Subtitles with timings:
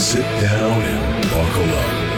[0.00, 2.10] sit down and buckle up.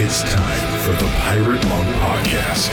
[0.00, 2.70] It's time for the Pirate Monk Podcast.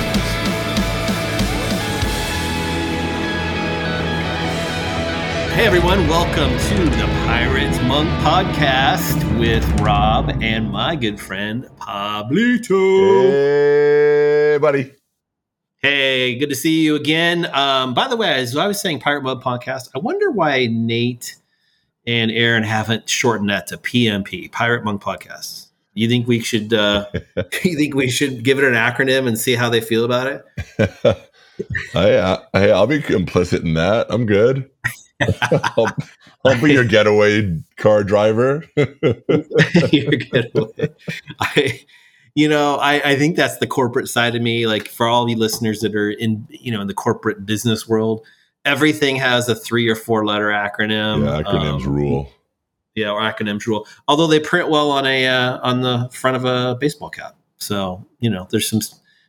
[5.54, 13.30] Hey everyone, welcome to the Pirates Monk Podcast with Rob and my good friend Pablito.
[13.30, 14.94] Hey, buddy.
[15.84, 17.46] Hey, good to see you again.
[17.54, 21.36] Um, by the way, as I was saying, Pirate Monk Podcast, I wonder why Nate
[22.06, 25.68] and Aaron haven't shortened that to PMP, Pirate Monk Podcast.
[25.94, 26.74] You think we should?
[26.74, 27.06] Uh,
[27.64, 30.46] you think we should give it an acronym and see how they feel about it?
[31.94, 34.08] I, I, I'll be implicit in that.
[34.10, 34.70] I'm good.
[35.42, 35.88] I'll,
[36.46, 38.64] I'll be your getaway car driver.
[38.78, 40.90] Your getaway.
[41.42, 41.82] I,
[42.36, 44.66] you know, I, I think that's the corporate side of me.
[44.68, 48.26] Like for all you listeners that are in, you know, in the corporate business world,
[48.66, 51.24] everything has a three or four letter acronym.
[51.26, 52.32] yeah, acronyms Um, rule.
[52.96, 53.88] Yeah, or acronyms rule.
[54.08, 58.06] Although they print well on a uh, on the front of a baseball cap, so
[58.20, 58.82] you know there's some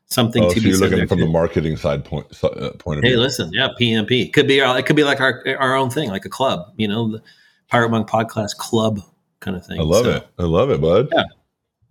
[0.06, 1.26] something Oh, to so be you're said looking from too.
[1.26, 3.20] the marketing side point uh, point of Hey, view.
[3.20, 6.24] listen, yeah, PMP could be our, it could be like our our own thing, like
[6.24, 7.22] a club, you know, the
[7.68, 9.00] Pirate Monk Podcast Club
[9.38, 9.78] kind of thing.
[9.78, 10.26] I love So, it.
[10.38, 11.08] I love it, bud.
[11.14, 11.22] Yeah.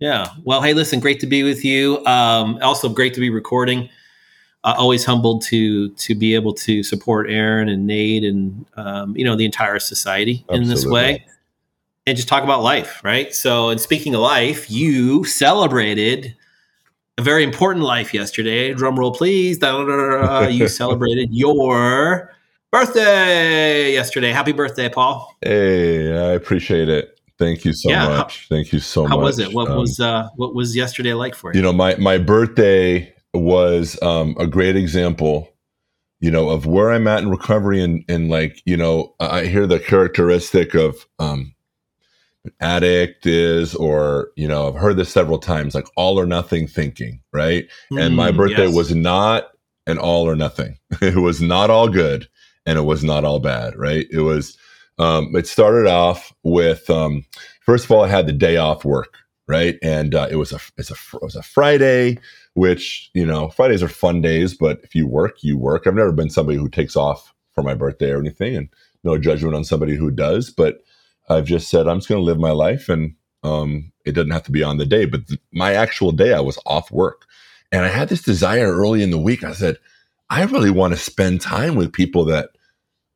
[0.00, 0.28] Yeah.
[0.44, 2.04] Well, hey, listen, great to be with you.
[2.06, 3.88] Um, also, great to be recording.
[4.62, 9.24] Uh, always humbled to to be able to support Aaron and Nate and um, you
[9.24, 11.24] know the entire society in this way,
[12.06, 13.34] and just talk about life, right?
[13.34, 16.36] So, and speaking of life, you celebrated
[17.16, 18.74] a very important life yesterday.
[18.74, 19.58] Drum roll, please.
[19.62, 22.34] You celebrated your
[22.70, 24.30] birthday yesterday.
[24.30, 25.34] Happy birthday, Paul.
[25.42, 27.18] Hey, I appreciate it.
[27.38, 28.46] Thank you so Yeah, how- much.
[28.50, 29.20] Thank you so How much.
[29.20, 29.52] How was it?
[29.54, 31.58] What Um, was uh, what was yesterday like for you?
[31.58, 35.48] you know my my birthday was um, a great example
[36.20, 39.66] you know of where i'm at in recovery and and like you know i hear
[39.66, 41.54] the characteristic of um
[42.44, 46.66] an addict is or you know i've heard this several times like all or nothing
[46.66, 47.66] thinking right?
[47.96, 48.68] And my Mm, birthday yes.
[48.68, 49.50] was not
[49.86, 50.78] an all or nothing.
[51.02, 52.28] It was not all good
[52.66, 54.06] and it was not all bad right?
[54.12, 54.58] It was
[54.98, 57.24] um it started off with um
[57.62, 59.78] first of all i had the day off work right?
[59.82, 62.18] And uh, it was a it's a it was a friday
[62.60, 65.86] which you know fridays are fun days but if you work you work.
[65.86, 68.68] I've never been somebody who takes off for my birthday or anything and
[69.04, 70.84] no judgment on somebody who does but
[71.30, 74.44] i've just said i'm just going to live my life and um it doesn't have
[74.44, 77.26] to be on the day but th- my actual day i was off work.
[77.72, 79.78] And i had this desire early in the week i said
[80.30, 82.50] i really want to spend time with people that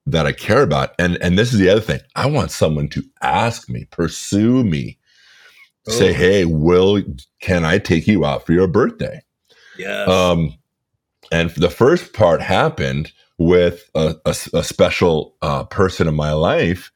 [0.06, 2.00] that i care about and and this is the other thing.
[2.16, 4.98] I want someone to ask me pursue me
[5.88, 6.14] say Oh.
[6.14, 7.02] hey will
[7.40, 9.22] can i take you out for your birthday
[9.78, 10.08] Yes.
[10.08, 10.54] um,
[11.32, 16.92] and the first part happened with a special uh, person in my life.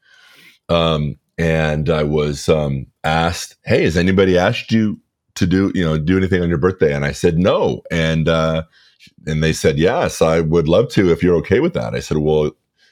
[0.69, 4.99] Um, and I was um, asked, Hey, has anybody asked you
[5.35, 6.93] to do, you know, do anything on your birthday?
[6.93, 7.81] And I said, no.
[7.89, 8.63] And, uh,
[9.25, 11.95] and they said, yes, I would love to, if you're okay with that.
[11.95, 12.51] I said, well,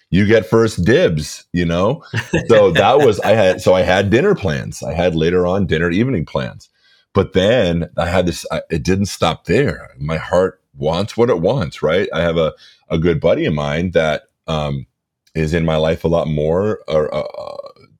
[0.09, 2.03] you get first dibs, you know?
[2.47, 4.81] so that was, I had, so I had dinner plans.
[4.81, 6.69] I had later on dinner evening plans.
[7.17, 9.89] But then I had this, I, it didn't stop there.
[9.97, 12.07] My heart wants what it wants, right?
[12.13, 12.53] I have a,
[12.91, 14.85] a good buddy of mine that um,
[15.33, 17.23] is in my life a lot more, or, uh,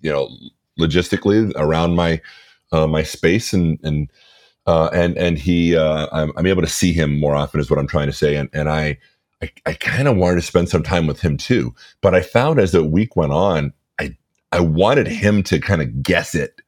[0.02, 0.30] you know,
[0.80, 2.22] logistically around my,
[2.72, 4.12] uh, my space and, and,
[4.68, 7.80] uh, and, and he, uh, I'm, I'm able to see him more often is what
[7.80, 8.36] I'm trying to say.
[8.36, 9.00] And, and I,
[9.42, 11.74] I, I kind of wanted to spend some time with him too.
[12.02, 14.16] But I found as the week went on, I,
[14.52, 16.62] I wanted him to kind of guess it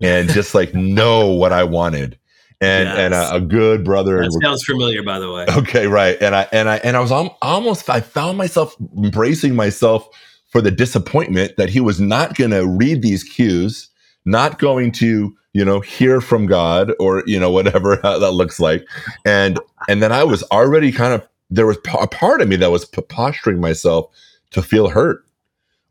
[0.00, 2.18] and just like know what I wanted.
[2.60, 2.98] And Yes.
[2.98, 4.18] and a, a good brother.
[4.22, 5.44] that sounds familiar, by the way.
[5.48, 6.16] Okay, right.
[6.20, 10.08] And I and I and I was almost I found myself embracing myself
[10.48, 13.88] for the disappointment that he was not going to read these cues,
[14.24, 18.86] not going to you know hear from God or you know whatever that looks like,
[19.24, 22.70] and and then I was already kind of there was a part of me that
[22.70, 24.06] was posturing myself
[24.52, 25.24] to feel hurt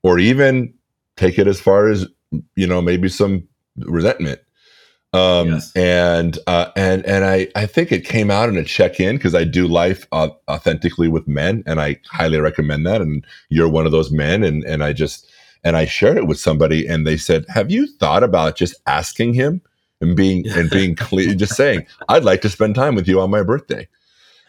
[0.02, 0.74] or even
[1.18, 2.08] take it as far as
[2.56, 3.48] you know maybe some
[3.78, 4.40] resentment
[5.14, 5.72] um Yes.
[5.76, 9.44] and uh and and i i think it came out in a check-in because i
[9.44, 13.92] do life uh, authentically with men and i highly recommend that and you're one of
[13.92, 15.30] those men and and i just
[15.64, 19.34] and i shared it with somebody and they said have you thought about just asking
[19.34, 19.62] him
[20.02, 23.30] and being and being clear just saying i'd like to spend time with you on
[23.30, 23.88] my birthday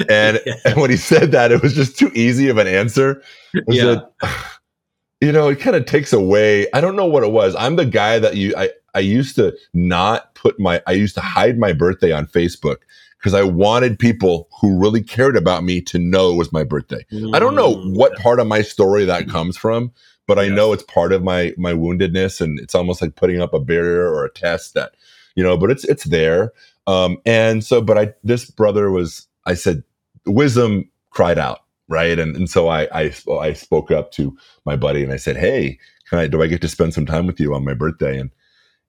[0.08, 3.22] and and when he said that it was just too easy of an answer
[3.68, 4.00] Yeah.
[4.22, 4.30] said,
[5.20, 6.66] you know, it kind of takes away.
[6.74, 7.54] I don't know what it was.
[7.56, 11.20] I'm the guy that you I I used to not put my I used to
[11.20, 12.78] hide my birthday on Facebook
[13.18, 17.04] because I wanted people who really cared about me to know it was my birthday.
[17.32, 17.94] I don't know Mm.
[17.96, 19.92] what part of my story that comes from,
[20.26, 23.54] but I know it's part of my my woundedness, and it's almost like putting up
[23.54, 24.92] a barrier or a test that
[25.34, 25.56] you know.
[25.56, 26.52] But it's it's there,
[26.86, 29.82] um, and so but I this brother was I said
[30.26, 34.36] wisdom cried out right, and and so I I I spoke up to
[34.66, 37.26] my buddy and I said, hey, can I do I get to spend some time
[37.26, 38.30] with you on my birthday and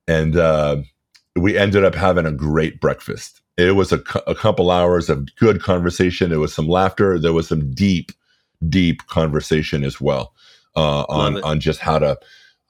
[0.07, 0.78] and uh,
[1.36, 3.42] we ended up having a great breakfast.
[3.57, 6.30] It was a, a couple hours of good conversation.
[6.30, 7.18] There was some laughter.
[7.18, 8.12] There was some deep,
[8.68, 10.34] deep conversation as well
[10.75, 12.18] uh, on on just how to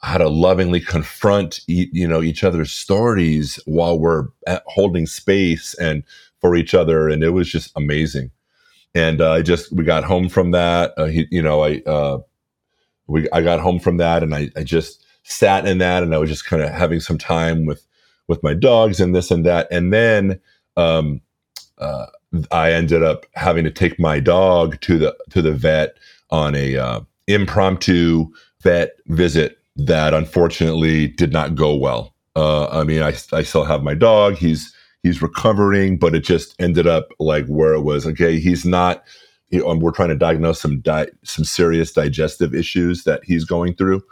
[0.02, 4.28] how to lovingly confront e- you know each other's stories while we're
[4.68, 6.04] holding space and
[6.40, 7.10] for each other.
[7.10, 8.32] And it was just amazing.
[8.94, 10.94] And uh, I just we got home from that.
[10.98, 12.20] Uh, he, you know, I uh,
[13.08, 16.18] we I got home from that, and I, I just sat in that, and I
[16.18, 17.86] was just kind of having some time with
[18.28, 20.40] with my dogs and this and that, and then
[20.78, 21.22] um,
[21.78, 22.08] uh,
[22.52, 25.98] I ended up having to take my dog to the to the vet
[26.32, 28.28] on a uh, impromptu
[28.62, 32.14] vet visit that unfortunately did not go well.
[32.36, 34.36] Uh, I mean, I, I still have my dog.
[34.36, 34.74] He's
[35.04, 38.06] he's recovering, but it just ended up like where it was.
[38.06, 39.04] Okay, he's not.
[39.50, 43.76] You know, we're trying to diagnose some di- some serious digestive issues that he's going
[43.76, 44.04] through.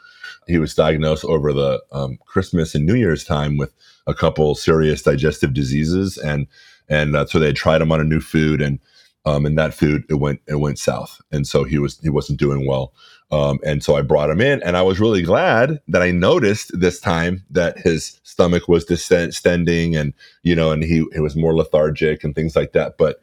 [0.47, 3.73] He was diagnosed over the um, Christmas and New Year's time with
[4.07, 6.47] a couple serious digestive diseases, and
[6.89, 8.79] and uh, so they tried him on a new food, and
[9.25, 12.39] um, and that food it went it went south, and so he was he wasn't
[12.39, 12.93] doing well.
[13.31, 16.79] Um, and so I brought him in, and I was really glad that I noticed
[16.79, 20.13] this time that his stomach was distending, and
[20.43, 22.97] you know, and he, he was more lethargic and things like that.
[22.97, 23.21] But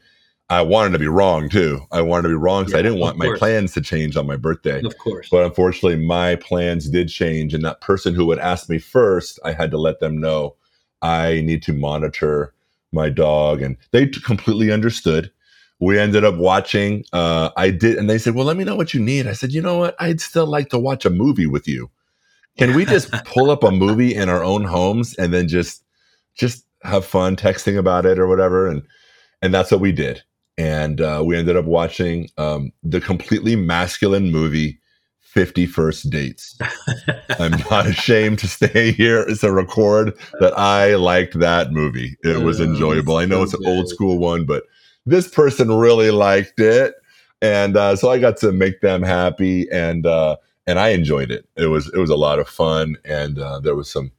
[0.50, 1.80] I wanted to be wrong too.
[1.92, 4.36] I wanted to be wrong because I didn't want my plans to change on my
[4.36, 4.82] birthday.
[4.84, 5.28] Of course.
[5.30, 9.52] But unfortunately, my plans did change, and that person who would ask me first, I
[9.52, 10.56] had to let them know
[11.02, 12.52] I need to monitor
[12.92, 15.30] my dog, and they t- completely understood.
[15.78, 17.04] We ended up watching.
[17.12, 19.52] Uh, I did, and they said, "Well, let me know what you need." I said,
[19.52, 19.94] "You know what?
[20.00, 21.90] I'd still like to watch a movie with you.
[22.58, 25.84] Can we just pull up a movie in our own homes and then just
[26.34, 28.82] just have fun texting about it or whatever?" And
[29.40, 30.24] and that's what we did.
[30.58, 34.78] And uh, we ended up watching um, the completely masculine movie,
[35.20, 36.58] Fifty First Dates.
[37.38, 42.16] I'm not ashamed to stay here to record that I liked that movie.
[42.24, 43.16] It was enjoyable.
[43.16, 44.64] I know so it's an old school one, but
[45.06, 46.94] this person really liked it,
[47.40, 50.36] and uh, so I got to make them happy, and uh,
[50.66, 51.46] and I enjoyed it.
[51.56, 54.12] It was it was a lot of fun, and uh, there was some,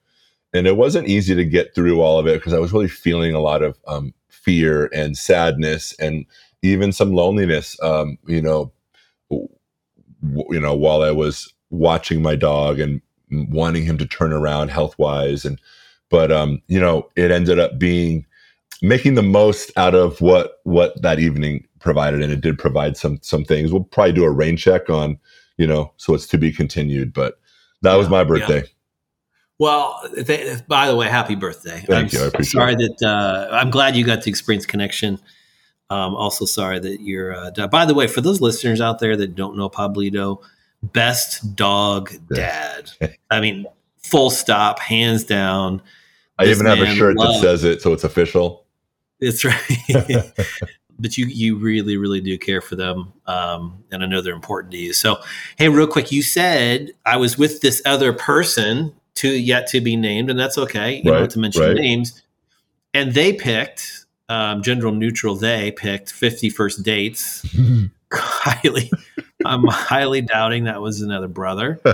[0.54, 3.33] and it wasn't easy to get through all of it because I was really feeling
[3.33, 6.25] a lot of um, fear and sadness, and
[6.61, 7.81] even some loneliness.
[7.81, 8.71] Um, you know,
[9.29, 9.49] w-
[10.49, 13.01] you know, while I was watching my dog and
[13.31, 15.59] wanting him to turn around health wise, and
[16.09, 18.25] but um, you know, it ended up being
[18.81, 23.19] making the most out of what what that evening provided, and it did provide some
[23.21, 23.71] some things.
[23.71, 25.17] We'll probably do a rain check on,
[25.57, 27.13] you know, so it's to be continued.
[27.13, 27.39] But
[27.81, 28.23] that was Yeah, my
[28.63, 28.63] yeah.
[29.61, 31.83] Well, th- by the way, happy birthday!
[31.85, 35.19] Thank I'm you, I sorry that uh, I'm glad you got to experience connection.
[35.91, 37.35] Um, also, sorry that you're.
[37.35, 40.41] Uh, di- by the way, for those listeners out there that don't know Pablito,
[40.81, 42.89] best dog dad.
[43.29, 43.67] I mean,
[43.99, 45.83] full stop, hands down.
[46.39, 48.65] I even have a shirt that says it, so it's official.
[49.19, 49.61] That's right.
[50.99, 54.71] but you you really really do care for them, um, and I know they're important
[54.71, 54.93] to you.
[54.93, 55.17] So,
[55.59, 59.95] hey, real quick, you said I was with this other person to yet to be
[59.95, 60.97] named, and that's okay.
[60.97, 61.75] You don't have to mention right.
[61.75, 62.21] names.
[62.94, 65.35] And they picked um, gender neutral.
[65.35, 67.45] They picked 50 first dates.
[68.13, 68.91] highly,
[69.45, 71.80] I'm highly doubting that was another brother.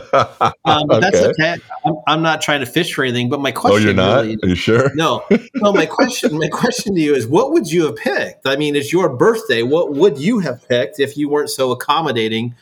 [0.65, 1.53] Um, but that's Okay.
[1.53, 1.55] okay.
[1.85, 3.29] I'm, I'm not trying to fish for anything.
[3.29, 4.21] But my question, oh, you're not?
[4.23, 4.93] really Are you sure?
[4.95, 5.23] no,
[5.55, 5.71] no.
[5.71, 8.45] My question, my question to you is, what would you have picked?
[8.45, 9.63] I mean, it's your birthday.
[9.63, 12.53] What would you have picked if you weren't so accommodating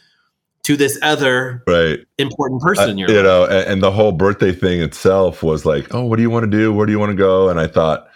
[0.65, 1.99] to this other Right.
[2.19, 3.23] important person I- in your you life?
[3.23, 6.45] know, and, and the whole birthday thing itself was like, oh, what do you want
[6.45, 6.73] to do?
[6.73, 7.49] Where do you want to go?
[7.49, 8.07] And I thought,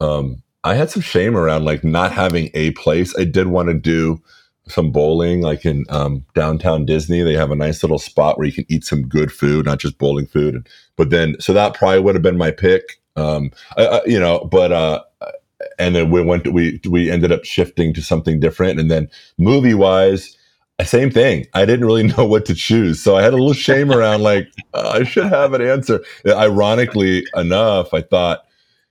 [0.00, 3.16] um, I had some shame around like not having a place.
[3.18, 4.22] I did want to do
[4.68, 7.22] some bowling, like in um, downtown Disney.
[7.22, 9.98] They have a nice little spot where you can eat some good food, not just
[9.98, 10.54] bowling food.
[10.56, 13.00] And, but then, so that probably would have been my pick.
[13.16, 15.02] Um, I, I, you know, but uh,
[15.78, 16.44] and then we went.
[16.44, 18.80] To, we we ended up shifting to something different.
[18.80, 20.36] And then movie wise,
[20.84, 21.46] same thing.
[21.54, 24.22] I didn't really know what to choose, so I had a little shame around.
[24.22, 26.04] Like uh, I should have an answer.
[26.26, 28.44] Ironically enough, I thought,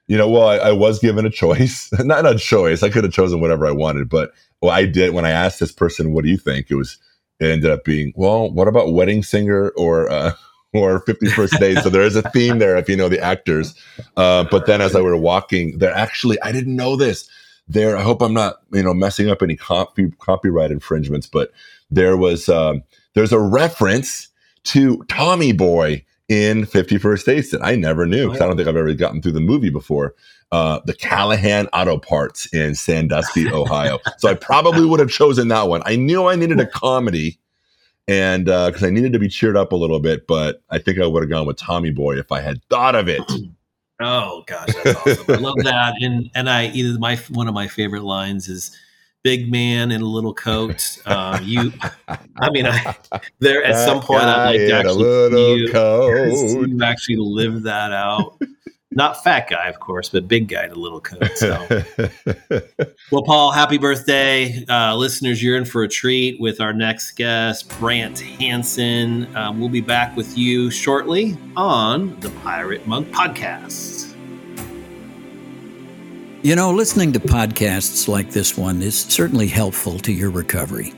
[0.08, 2.84] you know, well, I, I was given a choice, not a choice.
[2.84, 5.72] I could have chosen whatever I wanted, but well, I did when I asked this
[5.72, 6.98] person, "What do you think?" It was
[7.39, 10.32] it ended up being, well, what about Wedding Singer or uh,
[10.74, 11.84] or Fifty First Dates?
[11.84, 13.75] so there is a theme there if you know the actors.
[14.17, 17.29] Uh, but then as I were walking, they're actually I didn't know this.
[17.68, 21.52] There, I hope I'm not you know messing up any copy, copyright infringements, but
[21.92, 22.84] there was um,
[23.14, 24.30] there's a reference
[24.66, 28.76] to Tommy Boy in 51st Dates that I never knew because I don't think I've
[28.76, 30.14] ever gotten through the movie before.
[30.52, 34.00] Uh, the Callahan Auto Parts in Sandusky, Ohio.
[34.18, 35.82] so I probably would have chosen that one.
[35.86, 37.40] I knew I needed a comedy
[38.08, 41.00] and because uh, I needed to be cheered up a little bit, but I think
[41.00, 43.22] I would have gone with Tommy Boy if I had thought of it.
[44.00, 45.25] Oh gosh, that's awesome!
[45.36, 48.77] I love that, and and I either my one of my favorite lines is
[49.24, 51.00] big man in a little coat.
[51.06, 51.74] Um, you,
[52.08, 52.96] I mean, I
[53.39, 58.39] there at some point I'd like to actually you, you actually live that out.
[58.98, 61.30] Not fat guy, of course, but big guy a little coat.
[61.36, 61.84] So.
[63.12, 64.66] well, Paul, happy birthday.
[64.68, 69.36] Uh, listeners, you're in for a treat with our next guest, Brant Hansen.
[69.36, 74.16] Um, we'll be back with you shortly on the Pirate Monk Podcast.
[76.42, 80.92] You know, listening to podcasts like this one is certainly helpful to your recovery.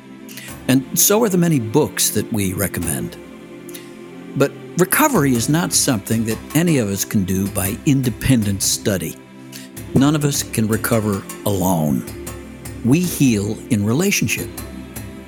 [0.69, 3.17] And so are the many books that we recommend.
[4.39, 9.17] But recovery is not something that any of us can do by independent study.
[9.95, 12.05] None of us can recover alone.
[12.85, 14.49] We heal in relationship.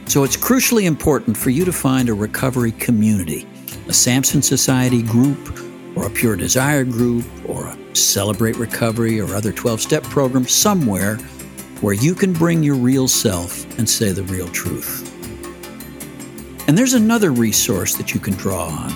[0.06, 3.46] So it's crucially important for you to find a recovery community,
[3.90, 5.60] a Samson Society group,
[5.98, 11.18] or a Pure Desire group, or a Celebrate Recovery, or other 12 step program somewhere
[11.82, 15.11] where you can bring your real self and say the real truth.
[16.68, 18.92] And there's another resource that you can draw on,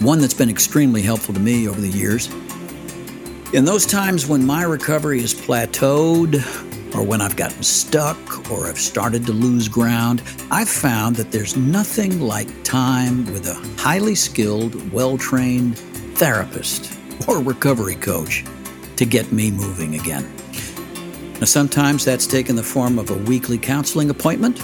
[0.00, 2.28] one that's been extremely helpful to me over the years.
[3.52, 6.42] In those times when my recovery has plateaued,
[6.94, 11.56] or when I've gotten stuck, or I've started to lose ground, I've found that there's
[11.56, 15.78] nothing like time with a highly skilled, well trained
[16.16, 16.98] therapist
[17.28, 18.44] or recovery coach
[18.96, 20.30] to get me moving again.
[21.34, 24.62] Now, sometimes that's taken the form of a weekly counseling appointment.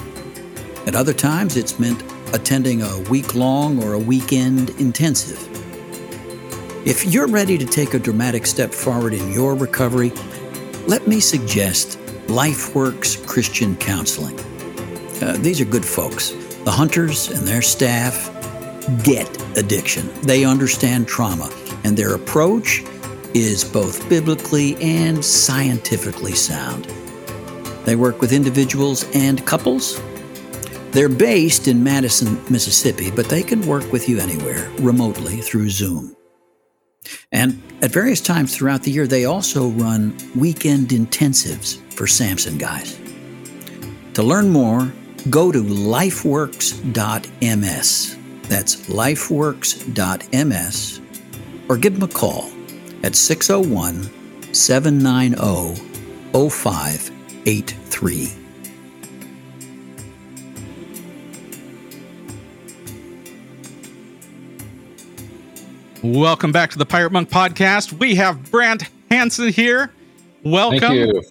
[0.87, 2.03] At other times, it's meant
[2.35, 5.39] attending a week long or a weekend intensive.
[6.85, 10.11] If you're ready to take a dramatic step forward in your recovery,
[10.89, 14.39] let me suggest LifeWorks Christian Counseling.
[15.23, 16.31] Uh, these are good folks.
[16.65, 18.31] The Hunters and their staff
[19.05, 21.49] get addiction, they understand trauma,
[21.85, 22.83] and their approach
[23.35, 26.87] is both biblically and scientifically sound.
[27.85, 30.01] They work with individuals and couples.
[30.93, 36.15] They're based in Madison, Mississippi, but they can work with you anywhere, remotely through Zoom.
[37.33, 43.01] And at various times throughout the year, they also run weekend intensives for Samson guys.
[44.15, 44.93] To learn more,
[45.31, 48.19] go to lifeworks.ms.
[48.43, 51.01] That's lifeworks.ms
[51.69, 52.51] or give them a call
[53.03, 55.81] at 601 790
[56.33, 58.42] 0583.
[66.03, 67.93] Welcome back to the Pirate Monk Podcast.
[67.93, 69.93] We have Brant Hansen here.
[70.43, 70.81] Welcome.
[70.81, 71.23] Thank you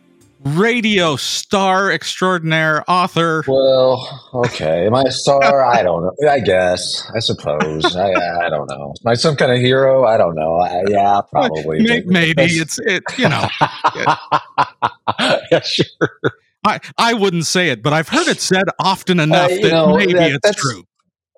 [0.43, 3.43] radio star extraordinaire author.
[3.47, 4.85] Well, okay.
[4.87, 5.63] Am I a star?
[5.65, 6.29] I don't know.
[6.29, 7.09] I guess.
[7.15, 7.95] I suppose.
[7.95, 8.11] I,
[8.45, 8.93] I don't know.
[9.05, 10.05] Am I some kind of hero?
[10.05, 10.57] I don't know.
[10.57, 11.81] I, yeah, probably.
[11.81, 13.03] Maybe, maybe it's it.
[13.17, 13.47] You know.
[15.51, 16.19] yeah, sure.
[16.63, 19.95] I I wouldn't say it, but I've heard it said often enough uh, that know,
[19.95, 20.83] maybe that, it's true.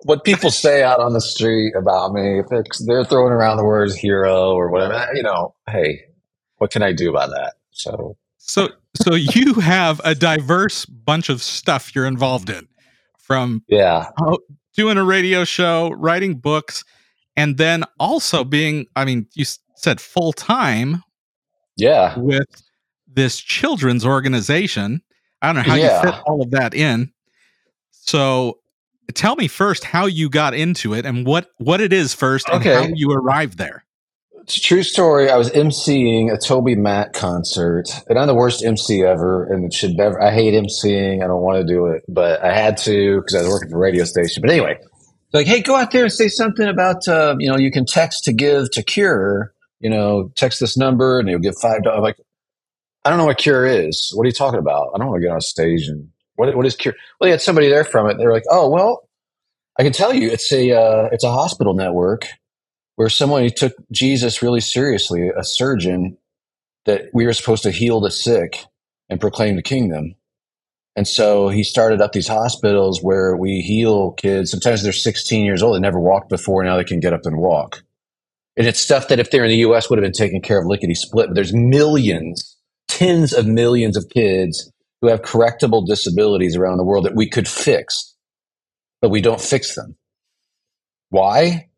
[0.04, 2.46] What people say out on the street about me, if
[2.86, 6.04] they're throwing around the words hero or whatever, you know, hey,
[6.58, 7.54] what can I do about that?
[7.72, 12.68] So so so you have a diverse bunch of stuff you're involved in
[13.18, 14.10] from yeah
[14.76, 16.84] doing a radio show writing books
[17.36, 19.44] and then also being i mean you
[19.76, 21.02] said full time
[21.76, 22.62] yeah with
[23.08, 25.02] this children's organization
[25.40, 26.04] i don't know how yeah.
[26.04, 27.10] you fit all of that in
[27.90, 28.58] so
[29.12, 32.60] tell me first how you got into it and what what it is first and
[32.60, 32.74] okay.
[32.74, 33.84] how you arrived there
[34.44, 35.30] it's a true story.
[35.30, 39.96] I was emceeing a TobyMac concert, and I'm the worst MC ever, and it should
[39.96, 40.22] never.
[40.22, 41.24] I hate emceeing.
[41.24, 43.76] I don't want to do it, but I had to because I was working for
[43.76, 44.42] a radio station.
[44.42, 44.78] But anyway,
[45.32, 48.24] like, hey, go out there and say something about, uh, you know, you can text
[48.24, 49.54] to give to Cure.
[49.80, 52.02] You know, text this number and you'll get five dollars.
[52.02, 52.16] Like,
[53.04, 54.12] I don't know what Cure is.
[54.14, 54.90] What are you talking about?
[54.94, 56.94] I don't want to get on stage and what what is Cure?
[57.20, 58.18] Well, you had somebody there from it.
[58.18, 59.08] They were like, oh well,
[59.78, 62.26] I can tell you, it's a uh, it's a hospital network
[62.96, 66.16] where someone who took Jesus really seriously, a surgeon,
[66.86, 68.64] that we were supposed to heal the sick
[69.08, 70.14] and proclaim the kingdom.
[70.96, 74.52] And so he started up these hospitals where we heal kids.
[74.52, 75.74] Sometimes they're 16 years old.
[75.74, 76.62] They never walked before.
[76.62, 77.82] Now they can get up and walk.
[78.56, 80.66] And it's stuff that if they're in the US would have been taken care of
[80.66, 81.28] lickety split.
[81.28, 84.70] But there's millions, tens of millions of kids
[85.04, 88.16] who have correctable disabilities around the world that we could fix,
[89.02, 89.96] but we don't fix them.
[91.10, 91.68] Why?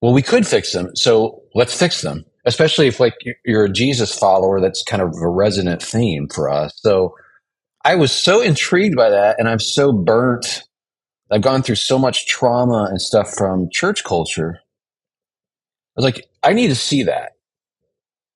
[0.00, 0.96] Well, we could fix them.
[0.96, 3.12] So let's fix them, especially if like
[3.44, 4.62] you're a Jesus follower.
[4.62, 6.72] That's kind of a resonant theme for us.
[6.76, 7.14] So
[7.84, 9.38] I was so intrigued by that.
[9.38, 10.62] And I'm so burnt.
[11.30, 14.60] I've gone through so much trauma and stuff from church culture.
[14.62, 17.32] I was like, I need to see that.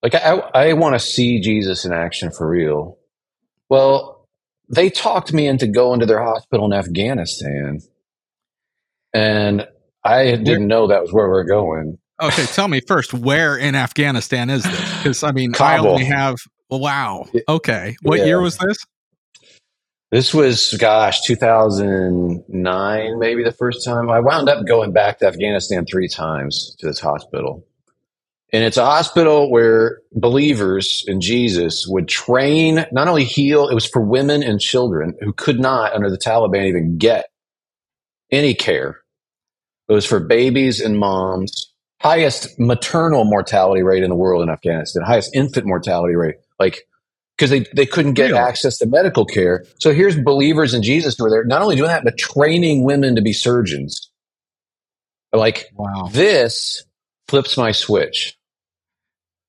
[0.03, 2.99] Like, I, I want to see Jesus in action for real.
[3.71, 4.27] Well,
[4.67, 7.79] they talked me into going to their hospital in Afghanistan.
[9.13, 9.65] And
[10.03, 11.97] I didn't know that was where we are going.
[12.21, 14.97] Okay, tell me first, where in Afghanistan is this?
[14.97, 15.87] Because I mean, Kabul.
[15.87, 16.35] I only have.
[16.69, 17.27] Wow.
[17.47, 18.25] Okay, what yeah.
[18.25, 18.77] year was this?
[20.11, 24.09] This was, gosh, 2009, maybe the first time.
[24.09, 27.65] I wound up going back to Afghanistan three times to this hospital.
[28.53, 33.85] And it's a hospital where believers in Jesus would train, not only heal, it was
[33.85, 37.27] for women and children who could not, under the Taliban, even get
[38.29, 38.99] any care.
[39.87, 41.71] It was for babies and moms.
[42.01, 46.35] Highest maternal mortality rate in the world in Afghanistan, highest infant mortality rate.
[46.59, 46.87] Like,
[47.37, 48.39] because they, they couldn't get really?
[48.39, 49.65] access to medical care.
[49.79, 53.15] So here's believers in Jesus who are there, not only doing that, but training women
[53.15, 54.11] to be surgeons.
[55.31, 56.09] Like, wow.
[56.11, 56.83] this
[57.27, 58.37] flips my switch.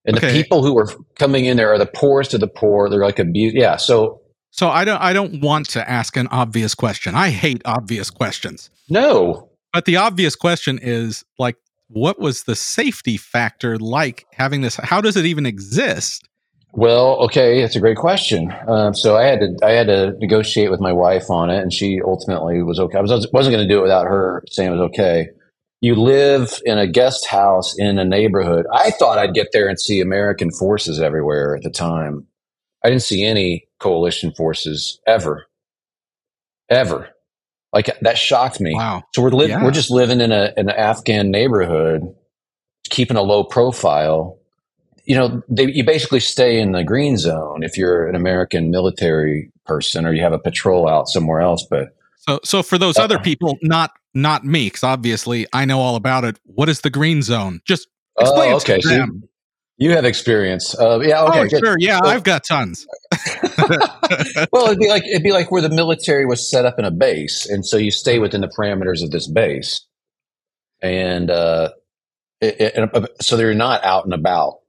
[0.04, 0.28] And okay.
[0.28, 2.88] the people who are coming in there are the poorest of the poor.
[2.88, 3.52] They're like abuse.
[3.54, 3.76] Yeah.
[3.76, 7.14] So so I don't I don't want to ask an obvious question.
[7.14, 8.70] I hate obvious questions.
[8.88, 9.48] No.
[9.72, 11.56] But the obvious question is like
[11.88, 16.28] what was the safety factor like having this how does it even exist?
[16.74, 18.50] Well, okay, that's a great question.
[18.66, 21.72] Um, so I had to I had to negotiate with my wife on it, and
[21.72, 22.98] she ultimately was okay.
[22.98, 25.28] I was wasn't going to do it without her saying it was okay
[25.82, 28.66] you live in a guest house in a neighborhood.
[28.72, 32.24] I thought I'd get there and see American forces everywhere at the time.
[32.84, 35.46] I didn't see any coalition forces ever,
[36.70, 37.10] ever.
[37.72, 38.74] Like that shocked me.
[38.74, 39.02] Wow.
[39.14, 39.64] So we're li- yeah.
[39.64, 42.02] we're just living in a an Afghan neighborhood,
[42.88, 44.38] keeping a low profile.
[45.04, 49.50] You know, they, you basically stay in the green zone if you're an American military
[49.66, 51.66] person or you have a patrol out somewhere else.
[51.68, 55.80] But so, so for those uh, other people, not not me, because obviously I know
[55.80, 56.38] all about it.
[56.44, 57.60] What is the green zone?
[57.64, 58.52] Just explain.
[58.52, 58.80] Oh, okay.
[58.80, 59.06] So
[59.78, 60.78] you, have experience.
[60.78, 61.22] Uh, yeah.
[61.24, 61.56] Okay.
[61.56, 61.76] Oh, sure.
[61.78, 62.86] Yeah, well, I've got tons.
[64.52, 66.90] well, it'd be like it'd be like where the military was set up in a
[66.90, 69.86] base, and so you stay within the parameters of this base,
[70.80, 71.70] and uh,
[72.40, 74.60] it, it, uh, so they're not out and about.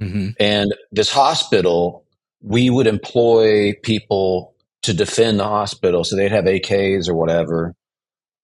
[0.00, 0.28] Mm-hmm.
[0.38, 2.04] And this hospital,
[2.40, 6.04] we would employ people to defend the hospital.
[6.04, 7.74] So they'd have AKs or whatever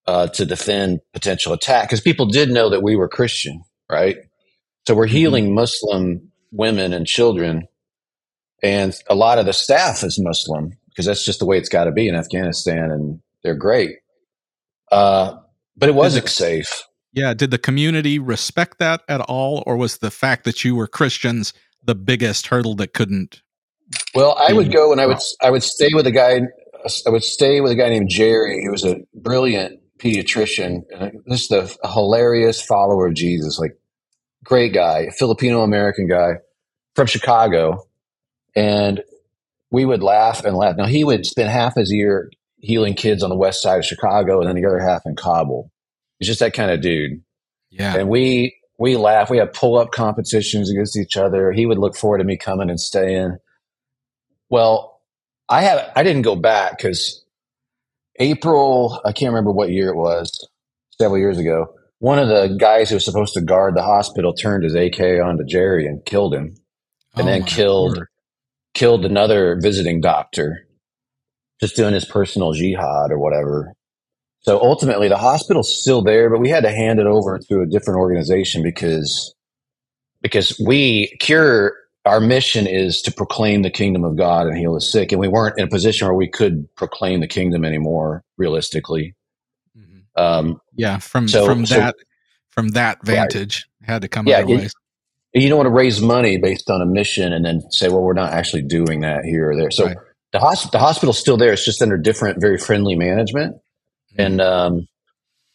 [0.06, 4.16] uh, to defend potential attack because people did know that we were Christian, right?
[4.86, 5.16] So we're mm-hmm.
[5.16, 5.54] healing mm-hmm.
[5.54, 7.66] Muslim women and children,
[8.62, 11.84] and a lot of the staff is Muslim because that's just the way it's got
[11.84, 13.96] to be in Afghanistan, and they're great.
[14.92, 15.36] Uh,
[15.76, 16.84] but it wasn't safe.
[17.12, 20.86] Yeah, did the community respect that at all, or was the fact that you were
[20.86, 23.42] Christians the biggest hurdle that couldn't
[24.14, 26.40] well, I would go and I would I would stay with a guy.
[27.06, 28.60] I would stay with a guy named Jerry.
[28.60, 30.82] He was a brilliant pediatrician.
[31.26, 33.78] This is a hilarious follower of Jesus, like
[34.44, 36.34] great guy, Filipino American guy
[36.94, 37.86] from Chicago,
[38.54, 39.02] and
[39.70, 40.76] we would laugh and laugh.
[40.76, 44.40] Now he would spend half his year healing kids on the west side of Chicago,
[44.40, 45.70] and then the other half in Kabul.
[46.18, 47.22] He's just that kind of dude.
[47.70, 49.30] Yeah, and we we laugh.
[49.30, 51.50] We have pull up competitions against each other.
[51.50, 53.38] He would look forward to me coming and staying.
[54.50, 55.00] Well,
[55.48, 57.23] I have I didn't go back because
[58.18, 60.48] April, I can't remember what year it was,
[60.98, 61.74] several years ago.
[61.98, 65.44] One of the guys who was supposed to guard the hospital turned his AK onto
[65.44, 66.54] Jerry and killed him,
[67.16, 68.08] and oh then killed Lord.
[68.74, 70.66] killed another visiting doctor,
[71.60, 73.74] just doing his personal jihad or whatever.
[74.40, 77.66] So ultimately, the hospital's still there, but we had to hand it over to a
[77.66, 79.34] different organization because
[80.20, 81.74] because we cure
[82.04, 85.12] our mission is to proclaim the kingdom of God and heal the sick.
[85.12, 89.14] And we weren't in a position where we could proclaim the kingdom anymore, realistically.
[89.76, 90.20] Mm-hmm.
[90.22, 91.96] Um, yeah, from so, from so, that
[92.50, 93.92] from that vantage, right.
[93.92, 94.72] had to come yeah, it,
[95.32, 98.12] You don't want to raise money based on a mission and then say, "Well, we're
[98.12, 99.96] not actually doing that here or there." So right.
[100.32, 103.56] the, hosp- the hospital's still there; it's just under different, very friendly management.
[103.56, 104.20] Mm-hmm.
[104.20, 104.88] And um,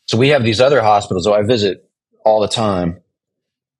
[0.08, 1.26] so we have these other hospitals.
[1.26, 1.88] that I visit
[2.26, 3.02] all the time.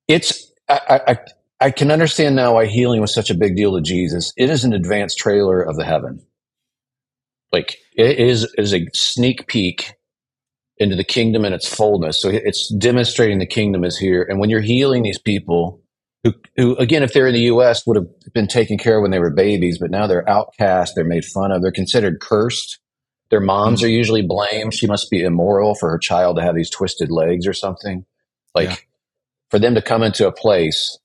[0.08, 1.18] It's I, I,
[1.62, 4.32] I can understand now why healing was such a big deal to Jesus.
[4.38, 6.26] It is an advanced trailer of the heaven.
[7.52, 9.96] Like it is, is a sneak peek
[10.78, 12.22] into the kingdom and its fullness.
[12.22, 14.24] So it's demonstrating the kingdom is here.
[14.24, 15.82] And when you're healing these people
[16.24, 19.12] who, who again, if they're in the U.S., would have been taken care of when
[19.12, 22.80] they were babies, but now they're outcast, they're made fun of, they're considered cursed.
[23.30, 23.88] Their moms mm-hmm.
[23.88, 24.74] are usually blamed.
[24.74, 28.06] She must be immoral for her child to have these twisted legs or something.
[28.56, 28.76] Like yeah.
[29.52, 30.98] for them to come into a place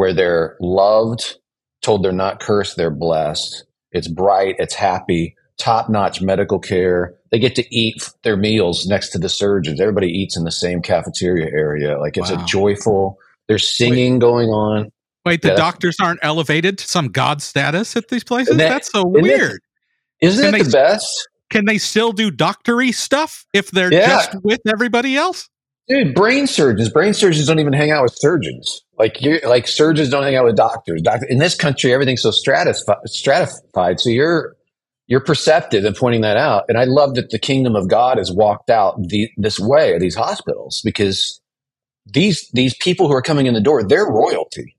[0.00, 1.36] where they're loved,
[1.82, 3.64] told they're not cursed, they're blessed.
[3.92, 7.14] It's bright, it's happy, top notch medical care.
[7.30, 9.78] They get to eat their meals next to the surgeons.
[9.78, 11.98] Everybody eats in the same cafeteria area.
[11.98, 12.42] Like it's wow.
[12.42, 14.20] a joyful, there's singing Wait.
[14.20, 14.90] going on.
[15.26, 18.56] Wait, the yeah, doctors aren't elevated to some god status at these places?
[18.56, 19.60] That, that's so weird.
[20.22, 21.28] Isn't it the best?
[21.50, 24.06] Can they still do doctory stuff if they're yeah.
[24.06, 25.49] just with everybody else?
[25.90, 26.88] Dude, brain surgeons.
[26.88, 28.80] Brain surgeons don't even hang out with surgeons.
[28.96, 31.02] Like you like surgeons don't hang out with doctors.
[31.02, 32.98] Doctor in this country, everything's so stratified.
[33.06, 34.56] stratified so you're
[35.08, 36.62] you're perceptive in pointing that out.
[36.68, 40.14] And I love that the kingdom of God has walked out the, this way these
[40.14, 41.40] hospitals because
[42.06, 44.76] these these people who are coming in the door, they're royalty.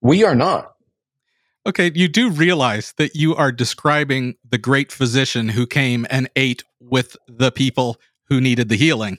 [0.00, 0.72] We are not.
[1.64, 6.64] Okay, you do realize that you are describing the great physician who came and ate
[6.80, 9.18] with the people who needed the healing.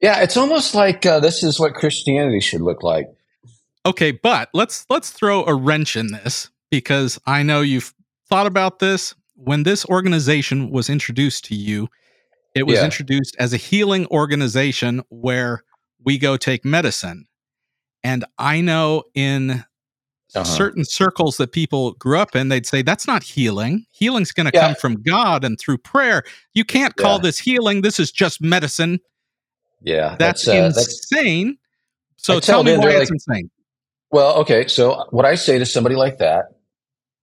[0.00, 3.06] Yeah, it's almost like uh, this is what Christianity should look like.
[3.86, 7.94] Okay, but let's let's throw a wrench in this because I know you've
[8.28, 11.88] thought about this when this organization was introduced to you.
[12.54, 12.84] It was yeah.
[12.84, 15.62] introduced as a healing organization where
[16.04, 17.26] we go take medicine.
[18.02, 19.50] And I know in
[20.34, 20.44] uh-huh.
[20.44, 23.86] certain circles that people grew up in, they'd say that's not healing.
[23.92, 24.66] Healing's going to yeah.
[24.66, 26.22] come from God and through prayer.
[26.54, 27.22] You can't call yeah.
[27.22, 27.82] this healing.
[27.82, 29.00] This is just medicine.
[29.82, 31.46] Yeah, that's, that's uh, insane.
[31.46, 31.58] That's,
[32.16, 33.50] so tell, tell me why it's like, insane.
[34.10, 34.66] Well, okay.
[34.68, 36.46] So what I say to somebody like that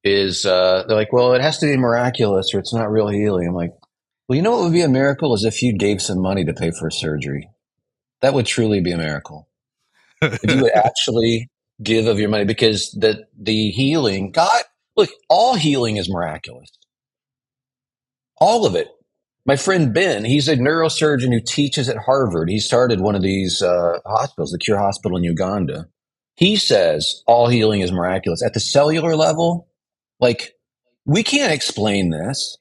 [0.04, 3.48] is, uh, they're like, "Well, it has to be miraculous, or it's not real healing."
[3.48, 3.74] I'm like,
[4.28, 6.54] "Well, you know what would be a miracle is if you gave some money to
[6.54, 7.50] pay for a surgery.
[8.22, 9.48] That would truly be a miracle.
[10.22, 11.50] if you would actually
[11.84, 14.64] give of your money because the the healing god
[14.96, 16.72] look all healing is miraculous
[18.38, 18.88] all of it
[19.48, 23.62] my friend ben he's a neurosurgeon who teaches at harvard he started one of these
[23.62, 25.88] uh, hospitals the cure hospital in uganda
[26.36, 29.68] he says all healing is miraculous at the cellular level
[30.20, 30.54] like
[31.06, 32.58] we can't explain this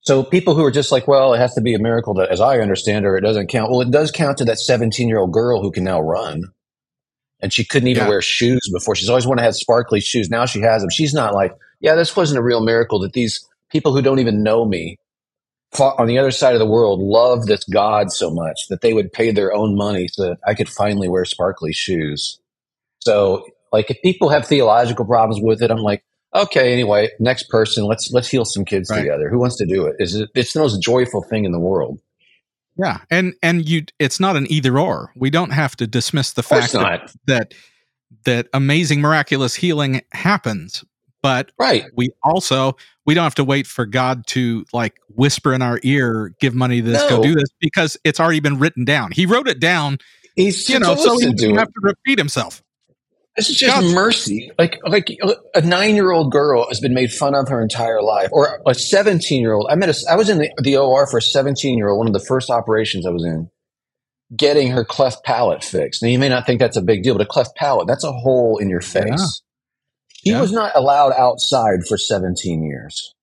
[0.00, 2.40] so people who are just like well it has to be a miracle that as
[2.40, 5.32] i understand or it doesn't count well it does count to that 17 year old
[5.32, 6.44] girl who can now run
[7.42, 8.08] and she couldn't even yeah.
[8.08, 8.94] wear shoes before.
[8.94, 10.28] She's always wanted to have sparkly shoes.
[10.28, 10.90] Now she has them.
[10.90, 14.42] She's not like, yeah, this wasn't a real miracle that these people who don't even
[14.42, 14.98] know me
[15.78, 19.12] on the other side of the world love this God so much that they would
[19.12, 22.40] pay their own money so that I could finally wear sparkly shoes.
[23.00, 26.02] So, like, if people have theological problems with it, I'm like,
[26.34, 29.00] okay, anyway, next person, let's let's heal some kids right.
[29.00, 29.28] together.
[29.28, 29.96] Who wants to do it?
[29.98, 30.28] Is it?
[30.34, 32.00] It's the most joyful thing in the world.
[32.76, 35.12] Yeah, and and you, it's not an either or.
[35.14, 37.54] We don't have to dismiss the fact that, that
[38.24, 40.84] that amazing miraculous healing happens,
[41.22, 45.62] but right, we also we don't have to wait for God to like whisper in
[45.62, 47.16] our ear, give money to this, no.
[47.16, 49.12] go do this, because it's already been written down.
[49.12, 49.98] He wrote it down.
[50.36, 52.62] He's you know, so he doesn't have to repeat himself.
[53.36, 54.50] This is just God's- mercy.
[54.58, 55.08] Like like
[55.54, 58.74] a nine year old girl has been made fun of her entire life, or a
[58.74, 59.66] seventeen year old.
[59.70, 61.98] I met a, I was in the, the OR for a seventeen year old.
[61.98, 63.48] One of the first operations I was in,
[64.36, 66.02] getting her cleft palate fixed.
[66.02, 68.12] Now you may not think that's a big deal, but a cleft palate that's a
[68.12, 69.04] hole in your face.
[69.08, 69.49] Yeah.
[70.24, 70.40] She yeah.
[70.40, 73.14] was not allowed outside for seventeen years.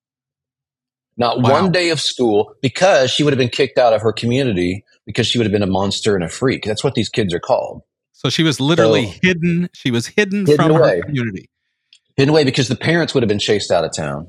[1.16, 1.52] Not wow.
[1.52, 5.28] one day of school because she would have been kicked out of her community because
[5.28, 6.64] she would have been a monster and a freak.
[6.64, 7.82] That's what these kids are called.
[8.12, 9.70] So she was literally so, hidden.
[9.74, 10.98] She was hidden, hidden from away.
[10.98, 11.50] her community.
[12.16, 14.28] Hidden away because the parents would have been chased out of town.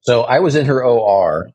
[0.00, 1.50] So I was in her OR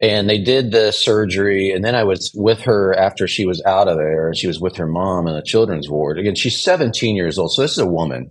[0.00, 1.72] and they did the surgery.
[1.72, 4.28] And then I was with her after she was out of there.
[4.28, 6.18] And she was with her mom in the children's ward.
[6.18, 7.52] Again, she's 17 years old.
[7.52, 8.30] So this is a woman.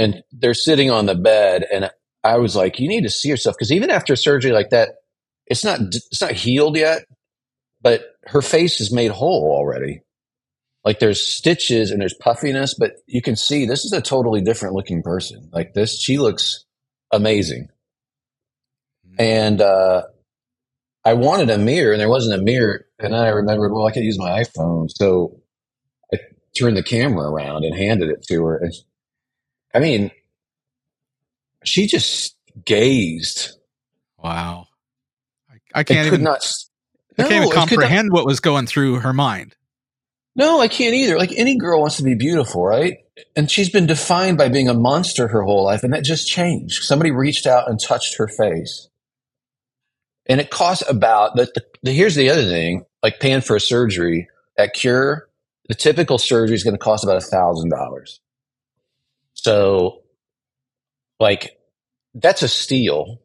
[0.00, 1.66] And they're sitting on the bed.
[1.70, 1.90] And
[2.24, 3.54] I was like, you need to see yourself.
[3.56, 4.88] Because even after surgery like that,
[5.46, 7.02] it's not, it's not healed yet,
[7.82, 10.00] but her face is made whole already.
[10.84, 14.74] Like there's stitches and there's puffiness, but you can see this is a totally different
[14.74, 15.50] looking person.
[15.52, 16.64] Like this, she looks
[17.12, 17.68] amazing.
[19.06, 19.16] Mm-hmm.
[19.18, 20.04] And uh,
[21.04, 22.86] I wanted a mirror, and there wasn't a mirror.
[22.98, 25.40] And then I remembered, well, I could use my iPhone, so
[26.14, 26.18] I
[26.58, 28.56] turned the camera around and handed it to her.
[28.56, 28.72] And
[29.74, 30.10] I mean,
[31.64, 33.52] she just gazed.
[34.18, 34.66] Wow,
[35.50, 36.22] I, I can't even.
[36.22, 36.44] Not,
[37.18, 39.54] I can't even comprehend not, what was going through her mind.
[40.36, 41.18] No, I can't either.
[41.18, 42.98] Like any girl wants to be beautiful, right?
[43.36, 46.84] And she's been defined by being a monster her whole life, and that just changed.
[46.84, 48.88] Somebody reached out and touched her face.
[50.26, 53.60] And it costs about the, the, the here's the other thing, like paying for a
[53.60, 55.28] surgery at Cure,
[55.68, 58.20] the typical surgery is going to cost about a thousand dollars.
[59.42, 60.02] So
[61.18, 61.56] like
[62.14, 63.20] that's a steal.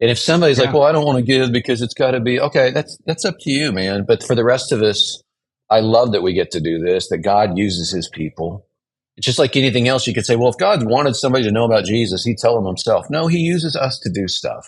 [0.00, 0.64] And if somebody's yeah.
[0.64, 3.24] like, "Well, I don't want to give because it's got to be," okay, that's that's
[3.24, 4.04] up to you, man.
[4.06, 5.22] But for the rest of us,
[5.70, 7.08] I love that we get to do this.
[7.08, 8.66] That God uses His people.
[9.16, 10.06] It's just like anything else.
[10.06, 12.66] You could say, "Well, if God wanted somebody to know about Jesus, He'd tell them
[12.66, 14.66] Himself." No, He uses us to do stuff.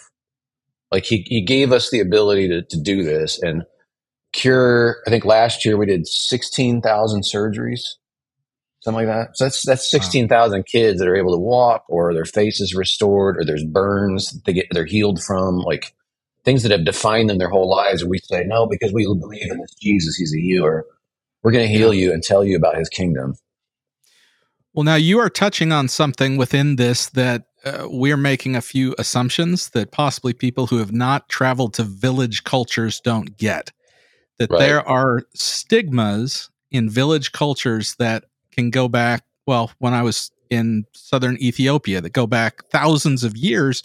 [0.93, 3.65] Like He He gave us the ability to to do this and
[4.33, 4.99] cure.
[5.07, 7.97] I think last year we did sixteen thousand surgeries
[8.85, 9.37] something like that.
[9.37, 10.65] So that's that's sixteen thousand wow.
[10.67, 14.67] kids that are able to walk, or their faces restored, or there's burns they get
[14.71, 15.95] they're healed from, like
[16.45, 18.03] things that have defined them their whole lives.
[18.03, 20.17] And we say no because we believe in this Jesus.
[20.17, 20.85] He's a healer.
[21.43, 23.35] We're going to heal you and tell you about His kingdom.
[24.73, 28.95] Well, now you are touching on something within this that uh, we're making a few
[28.99, 33.73] assumptions that possibly people who have not traveled to village cultures don't get.
[34.39, 34.59] That right.
[34.59, 40.85] there are stigmas in village cultures that can go back, well, when I was in
[40.93, 43.83] southern Ethiopia, that go back thousands of years,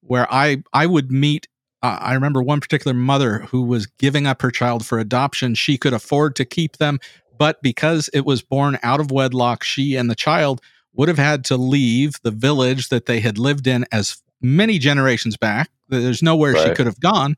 [0.00, 1.48] where I I would meet.
[1.82, 5.54] Uh, I remember one particular mother who was giving up her child for adoption.
[5.54, 6.98] She could afford to keep them,
[7.38, 10.62] but because it was born out of wedlock, she and the child
[10.94, 15.36] would have had to leave the village that they had lived in as many generations
[15.36, 15.70] back.
[15.88, 16.68] There's nowhere right.
[16.68, 17.36] she could have gone.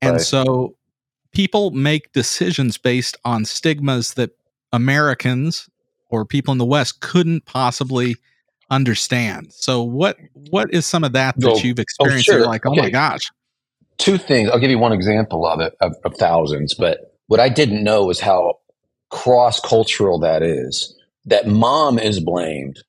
[0.00, 0.20] And right.
[0.20, 0.76] so
[1.32, 4.30] people make decisions based on stigmas that
[4.72, 5.68] Americans
[6.08, 8.16] or people in the West couldn't possibly
[8.70, 9.52] understand.
[9.52, 10.16] So what
[10.50, 12.28] what is some of that that you've oh, experienced?
[12.28, 12.38] Oh, sure.
[12.40, 12.82] You're like, oh okay.
[12.82, 13.30] my gosh.
[13.98, 14.50] Two things.
[14.50, 18.04] I'll give you one example of it of, of thousands, but what I didn't know
[18.04, 18.58] was how
[19.10, 20.94] cross cultural that is.
[21.24, 22.82] That mom is blamed.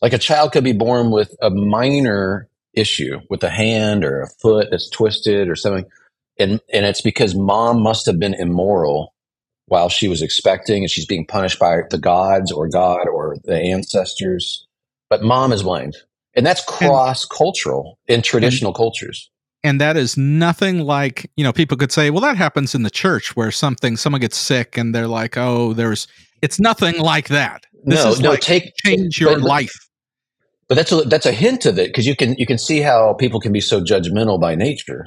[0.00, 4.28] Like a child could be born with a minor issue with a hand or a
[4.40, 5.86] foot that's twisted or something.
[6.38, 9.13] And, and it's because mom must have been immoral
[9.66, 13.56] while she was expecting and she's being punished by the gods or God or the
[13.56, 14.66] ancestors.
[15.08, 15.96] But mom is blamed.
[16.36, 19.30] And that's cross cultural in traditional and, cultures.
[19.62, 22.90] And that is nothing like, you know, people could say, well, that happens in the
[22.90, 26.06] church where something, someone gets sick and they're like, oh, there's,
[26.42, 27.64] it's nothing like that.
[27.84, 29.74] This no, no, like take, change your but, life.
[30.68, 33.14] But that's a, that's a hint of it because you can, you can see how
[33.14, 35.06] people can be so judgmental by nature.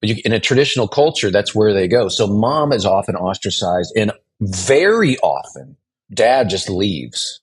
[0.00, 2.08] But you, in a traditional culture, that's where they go.
[2.08, 5.76] So mom is often ostracized, and very often
[6.12, 7.40] dad just leaves.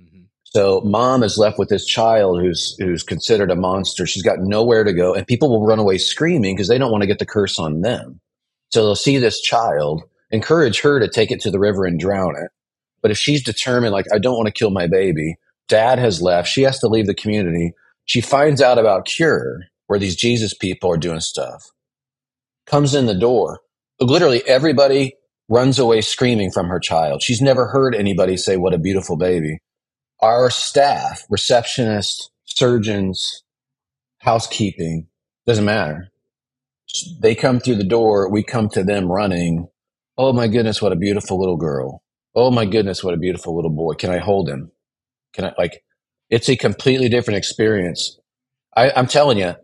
[0.00, 0.22] Mm-hmm.
[0.44, 4.06] So mom is left with this child who's who's considered a monster.
[4.06, 7.02] She's got nowhere to go, and people will run away screaming because they don't want
[7.02, 8.20] to get the curse on them.
[8.70, 12.36] So they'll see this child, encourage her to take it to the river and drown
[12.36, 12.50] it.
[13.02, 15.36] But if she's determined, like I don't want to kill my baby,
[15.68, 17.72] dad has left, she has to leave the community.
[18.04, 21.72] She finds out about Cure, where these Jesus people are doing stuff
[22.66, 23.60] comes in the door.
[24.00, 25.14] Literally everybody
[25.48, 27.22] runs away screaming from her child.
[27.22, 29.58] She's never heard anybody say, What a beautiful baby.
[30.20, 33.42] Our staff, receptionists, surgeons,
[34.18, 35.08] housekeeping,
[35.46, 36.08] doesn't matter.
[37.20, 39.68] They come through the door, we come to them running.
[40.18, 42.02] Oh my goodness, what a beautiful little girl.
[42.34, 43.94] Oh my goodness, what a beautiful little boy.
[43.94, 44.72] Can I hold him?
[45.34, 45.82] Can I, like,
[46.30, 48.18] it's a completely different experience.
[48.76, 49.54] I, I'm telling you,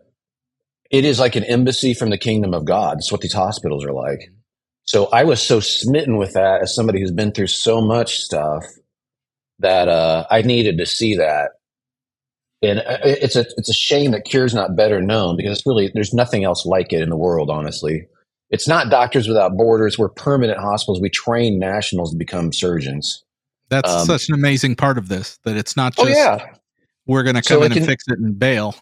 [0.93, 2.97] it is like an embassy from the kingdom of God.
[2.97, 4.31] That's what these hospitals are like.
[4.85, 8.63] So I was so smitten with that as somebody who's been through so much stuff
[9.57, 11.53] that uh, I needed to see that.
[12.61, 15.89] And uh, it's a it's a shame that Cure's not better known because it's really
[15.93, 17.49] there's nothing else like it in the world.
[17.49, 18.05] Honestly,
[18.51, 19.97] it's not Doctors Without Borders.
[19.97, 21.01] We're permanent hospitals.
[21.01, 23.23] We train nationals to become surgeons.
[23.69, 26.53] That's um, such an amazing part of this that it's not oh, just oh, yeah.
[27.07, 28.75] we're going to come so in and fix it and bail.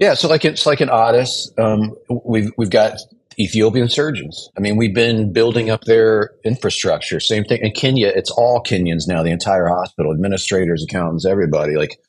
[0.00, 1.52] Yeah, so like it's like an Addis.
[1.58, 2.96] Um, we've we've got
[3.38, 4.48] Ethiopian surgeons.
[4.56, 7.20] I mean, we've been building up their infrastructure.
[7.20, 8.08] Same thing in Kenya.
[8.08, 9.22] It's all Kenyans now.
[9.22, 11.76] The entire hospital, administrators, accountants, everybody.
[11.76, 12.00] Like,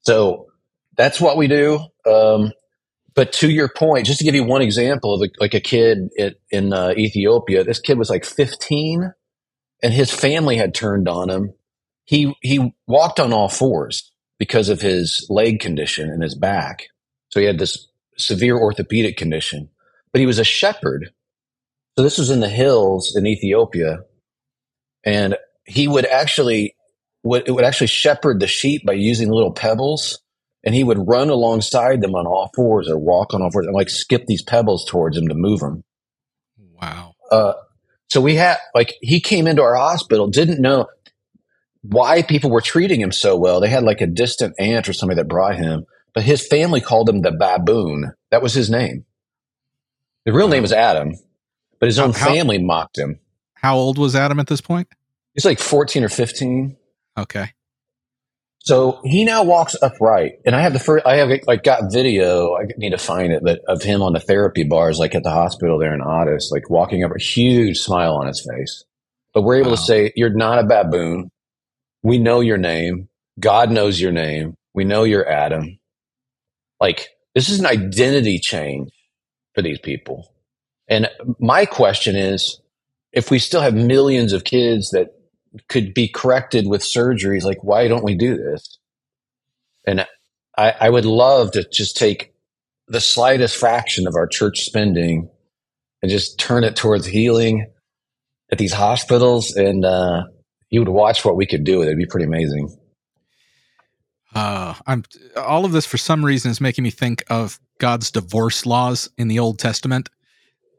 [0.00, 0.46] so
[0.96, 1.78] that's what we do.
[2.10, 2.52] Um,
[3.14, 6.36] but to your point, just to give you one example of like a kid at,
[6.50, 9.12] in uh, Ethiopia, this kid was like 15,
[9.82, 11.52] and his family had turned on him.
[12.06, 16.86] He he walked on all fours because of his leg condition and his back
[17.36, 19.68] so he had this severe orthopedic condition,
[20.10, 21.10] but he was a shepherd.
[21.94, 23.98] So this was in the hills in Ethiopia.
[25.04, 26.74] And he would actually,
[27.24, 30.18] would, it would actually shepherd the sheep by using little pebbles.
[30.64, 33.74] And he would run alongside them on all fours or walk on all fours and
[33.74, 35.84] like skip these pebbles towards them to move them.
[36.80, 37.12] Wow.
[37.30, 37.52] Uh,
[38.08, 40.86] so we had like he came into our hospital, didn't know
[41.82, 43.60] why people were treating him so well.
[43.60, 45.84] They had like a distant aunt or somebody that brought him
[46.16, 48.10] but his family called him the baboon.
[48.30, 49.04] That was his name.
[50.24, 51.12] The real name was Adam,
[51.78, 53.20] but his own how, family mocked him.
[53.52, 54.88] How old was Adam at this point?
[55.34, 56.74] He's like 14 or 15.
[57.18, 57.52] Okay.
[58.60, 61.04] So he now walks upright, and I have the first.
[61.04, 62.56] I have like got video.
[62.56, 65.30] I need to find it, but of him on the therapy bars, like at the
[65.30, 68.84] hospital there in Addis, like walking up, a huge smile on his face.
[69.34, 69.76] But we're able wow.
[69.76, 71.30] to say, "You're not a baboon.
[72.02, 73.10] We know your name.
[73.38, 74.56] God knows your name.
[74.72, 75.78] We know you're Adam."
[76.80, 78.90] Like this is an identity change
[79.54, 80.32] for these people.
[80.88, 81.08] And
[81.38, 82.60] my question is,
[83.12, 85.16] if we still have millions of kids that
[85.68, 87.44] could be corrected with surgeries.
[87.44, 88.78] Like, why don't we do this?
[89.86, 90.06] And
[90.56, 92.32] I, I would love to just take
[92.88, 95.28] the slightest fraction of our church spending
[96.02, 97.70] and just turn it towards healing
[98.50, 99.54] at these hospitals.
[99.54, 100.24] And uh,
[100.70, 101.82] you would watch what we could do.
[101.82, 102.76] It'd be pretty amazing.
[104.34, 105.04] Uh, I'm
[105.36, 109.28] all of this for some reason is making me think of God's divorce laws in
[109.28, 110.10] the Old Testament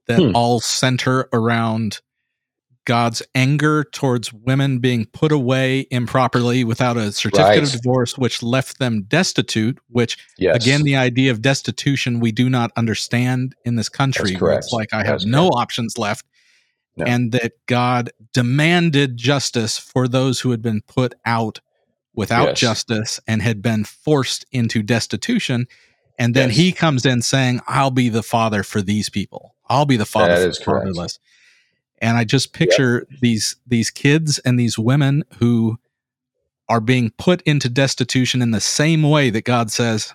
[0.08, 0.36] that hmm.
[0.36, 2.02] all center around
[2.88, 7.64] God's anger towards women being put away improperly without a certificate right.
[7.64, 9.78] of divorce, which left them destitute.
[9.90, 10.56] Which, yes.
[10.56, 14.38] again, the idea of destitution we do not understand in this country.
[14.40, 16.26] It's like I have no options left.
[16.96, 17.04] No.
[17.06, 21.60] And that God demanded justice for those who had been put out
[22.18, 22.60] without yes.
[22.60, 25.68] justice and had been forced into destitution.
[26.20, 26.58] And then yes.
[26.58, 29.56] he comes in saying, I'll be the father for these people.
[29.70, 31.20] I'll be the father that for the fatherless
[32.00, 33.20] and I just picture yep.
[33.22, 35.78] these these kids and these women who
[36.70, 40.14] are being put into destitution in the same way that God says,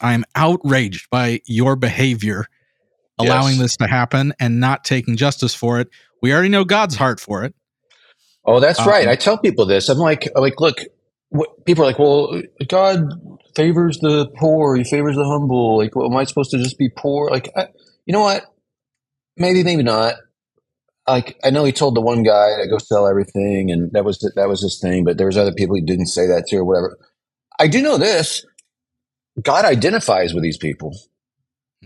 [0.00, 2.46] I am outraged by your behavior,
[3.18, 3.62] allowing yes.
[3.62, 5.88] this to happen and not taking justice for it.
[6.22, 7.54] We already know God's heart for it.
[8.44, 9.08] Oh, that's um, right.
[9.08, 9.88] I tell people this.
[9.88, 10.76] I'm like, like, look,
[11.34, 13.00] what, people are like, well, God
[13.54, 14.76] favors the poor.
[14.76, 15.78] He favors the humble.
[15.78, 17.30] Like, well, am I supposed to just be poor?
[17.30, 17.68] Like, I,
[18.06, 18.44] you know what?
[19.36, 20.14] Maybe, maybe not
[21.06, 24.18] like I know he told the one guy to go sell everything, and that was
[24.36, 25.04] that was his thing.
[25.04, 26.98] But there was other people he didn't say that to, or whatever.
[27.58, 28.44] I do know this:
[29.42, 30.96] God identifies with these people,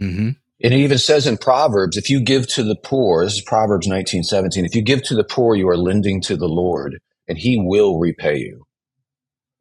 [0.00, 0.30] mm-hmm.
[0.62, 3.88] and he even says in Proverbs, "If you give to the poor," this is Proverbs
[3.88, 4.64] nineteen seventeen.
[4.64, 7.98] If you give to the poor, you are lending to the Lord, and He will
[7.98, 8.66] repay you.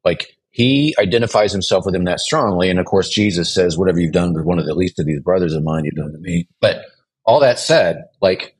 [0.07, 4.13] Like he identifies himself with him that strongly, and of course, Jesus says, "Whatever you've
[4.13, 6.47] done with one of the least of these brothers of mine, you've done to me."
[6.61, 6.85] But
[7.25, 8.55] all that said, like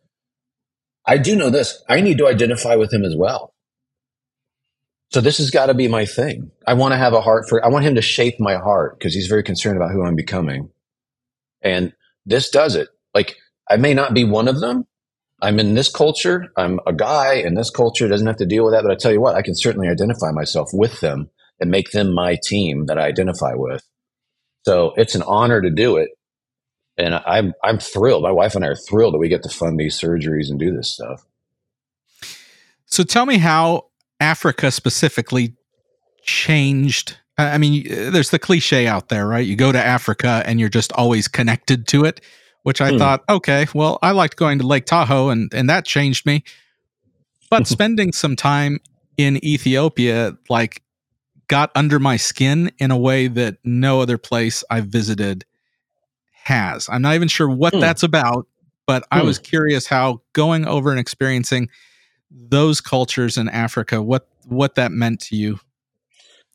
[1.06, 1.82] I do know this.
[1.88, 3.54] I need to identify with him as well.
[5.14, 6.52] So this has got to be my thing.
[6.68, 9.14] I want to have a heart for, I want him to shape my heart because
[9.14, 10.70] he's very concerned about who I'm becoming.
[11.62, 11.94] And
[12.26, 12.90] this does it.
[13.16, 13.38] Like
[13.70, 14.86] I may not be one of them.
[15.42, 16.52] I'm in this culture.
[16.58, 18.10] I'm a guy in this culture.
[18.10, 18.84] Doesn't have to deal with that.
[18.84, 21.30] But I tell you what, I can certainly identify myself with them
[21.60, 23.84] and make them my team that I identify with.
[24.66, 26.10] So it's an honor to do it
[26.98, 28.24] and I'm I'm thrilled.
[28.24, 30.76] My wife and I are thrilled that we get to fund these surgeries and do
[30.76, 31.26] this stuff.
[32.86, 33.88] So tell me how
[34.20, 35.56] Africa specifically
[36.24, 37.18] changed.
[37.38, 39.46] I mean, there's the cliche out there, right?
[39.46, 42.20] You go to Africa and you're just always connected to it,
[42.64, 42.98] which I hmm.
[42.98, 46.44] thought, okay, well, I liked going to Lake Tahoe and and that changed me.
[47.50, 48.80] But spending some time
[49.18, 50.82] in Ethiopia like
[51.48, 55.46] got under my skin in a way that no other place I've visited
[56.32, 56.88] has.
[56.90, 57.80] I'm not even sure what hmm.
[57.80, 58.48] that's about,
[58.86, 59.20] but hmm.
[59.20, 61.70] I was curious how going over and experiencing
[62.32, 65.60] those cultures in Africa, what what that meant to you.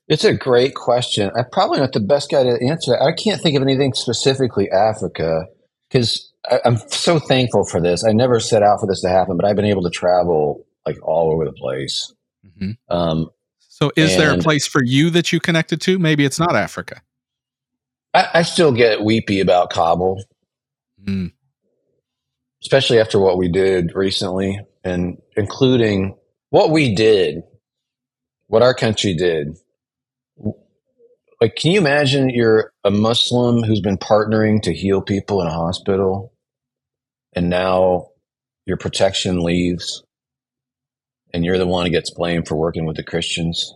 [0.08, 1.30] It's a great question.
[1.36, 3.02] I'm probably not the best guy to answer that.
[3.02, 5.46] I can't think of anything specifically Africa
[5.88, 6.32] because
[6.64, 8.04] I'm so thankful for this.
[8.04, 10.98] I never set out for this to happen, but I've been able to travel like
[11.02, 12.12] all over the place.
[12.44, 12.94] Mm-hmm.
[12.94, 13.30] Um,
[13.82, 15.98] so, is there a place for you that you connected to?
[15.98, 17.02] Maybe it's not Africa.
[18.14, 20.22] I, I still get weepy about Kabul,
[21.04, 21.32] mm.
[22.62, 26.16] especially after what we did recently, and including
[26.50, 27.42] what we did,
[28.46, 29.58] what our country did.
[31.40, 35.52] Like, can you imagine you're a Muslim who's been partnering to heal people in a
[35.52, 36.32] hospital,
[37.32, 38.10] and now
[38.64, 40.04] your protection leaves,
[41.32, 43.74] and you're the one who gets blamed for working with the Christians,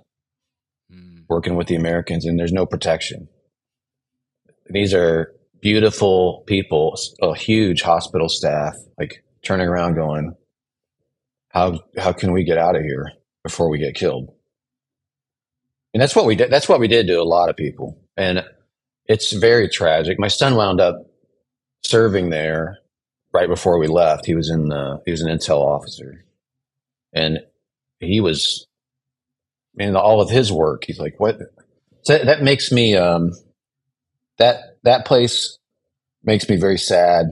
[0.93, 1.25] mm.
[1.29, 3.29] working with the Americans, and there's no protection
[4.71, 10.35] these are beautiful people, a huge hospital staff, like turning around going,
[11.51, 14.31] how, how can we get out of here before we get killed?
[15.95, 16.51] And that's what we did.
[16.51, 17.99] That's what we did to a lot of people.
[18.17, 18.45] And
[19.07, 20.19] it's very tragic.
[20.19, 20.97] My son wound up
[21.85, 22.79] serving there
[23.33, 24.27] right before we left.
[24.27, 26.25] He was in the, he was an intel officer
[27.17, 27.39] and
[28.01, 28.67] he was
[29.77, 30.85] in all of his work.
[30.87, 31.39] He's like, what?
[32.03, 33.33] So that makes me, um,
[34.39, 35.59] that that place
[36.23, 37.27] makes me very sad.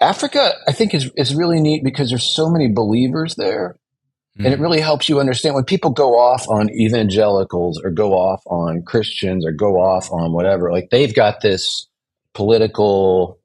[0.00, 3.76] Africa, I think, is is really neat because there's so many believers there,
[4.38, 4.44] Mm.
[4.44, 4.62] And it mm-hmm.
[4.62, 9.44] really helps you understand when people go off on evangelicals or go off on Christians
[9.44, 11.86] or go off on whatever, like they've got this
[12.32, 13.38] political,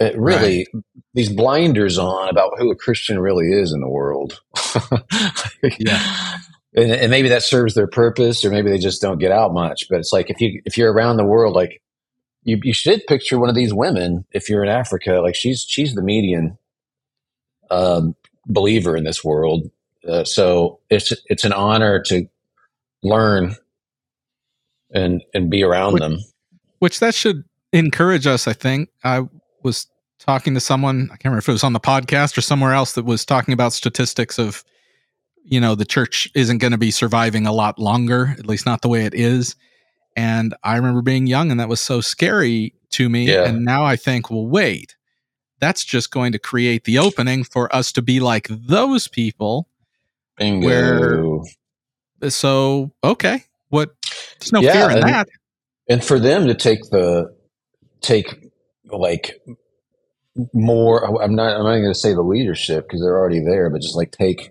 [0.00, 0.84] uh, really, right.
[1.14, 4.40] these blinders on about who a Christian really is in the world.
[5.78, 6.36] yeah.
[6.74, 9.88] And, and maybe that serves their purpose, or maybe they just don't get out much.
[9.88, 11.82] But it's like if you if you're around the world, like
[12.44, 15.20] you, you should picture one of these women if you're in Africa.
[15.22, 16.58] Like she's she's the median
[17.70, 18.14] um,
[18.46, 19.70] believer in this world.
[20.06, 22.26] Uh, so it's it's an honor to
[23.02, 23.56] learn
[24.92, 26.18] and and be around which, them.
[26.78, 28.46] Which that should encourage us.
[28.46, 29.26] I think I
[29.62, 29.86] was
[30.18, 31.04] talking to someone.
[31.04, 33.54] I can't remember if it was on the podcast or somewhere else that was talking
[33.54, 34.64] about statistics of
[35.48, 38.82] you know the church isn't going to be surviving a lot longer at least not
[38.82, 39.56] the way it is
[40.16, 43.44] and i remember being young and that was so scary to me yeah.
[43.44, 44.94] and now i think well wait
[45.60, 49.68] that's just going to create the opening for us to be like those people
[50.36, 50.66] Bingo.
[52.20, 53.90] where so okay what
[54.38, 55.28] there's no yeah, fear in and, that
[55.88, 57.34] and for them to take the
[58.00, 58.47] take
[58.90, 59.40] like
[60.52, 63.82] more i'm not i'm not going to say the leadership because they're already there but
[63.82, 64.50] just like take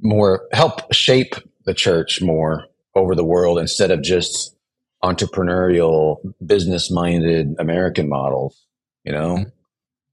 [0.00, 1.34] more help shape
[1.66, 4.56] the church more over the world instead of just
[5.04, 8.66] entrepreneurial business minded american models
[9.04, 9.48] you know mm-hmm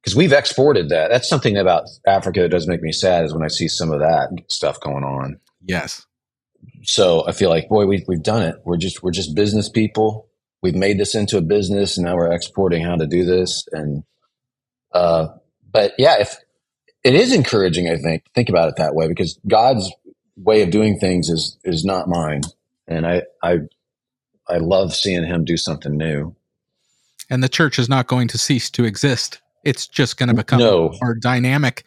[0.08, 1.10] because we've exported that.
[1.10, 4.00] That's something about Africa that does make me sad is when I see some of
[4.00, 5.38] that stuff going on.
[5.66, 6.06] Yes.
[6.84, 8.56] So I feel like, boy, we, we've done it.
[8.64, 10.30] We're just we're just business people.
[10.62, 13.68] We've made this into a business, and now we're exporting how to do this.
[13.72, 14.04] And
[14.92, 15.28] uh,
[15.72, 16.36] but yeah, if
[17.04, 19.92] it is encouraging, I think think about it that way because God's
[20.36, 22.42] way of doing things is is not mine,
[22.88, 23.60] and I I
[24.48, 26.36] I love seeing Him do something new.
[27.30, 30.60] And the church is not going to cease to exist it's just going to become
[30.60, 30.94] no.
[31.02, 31.84] more dynamic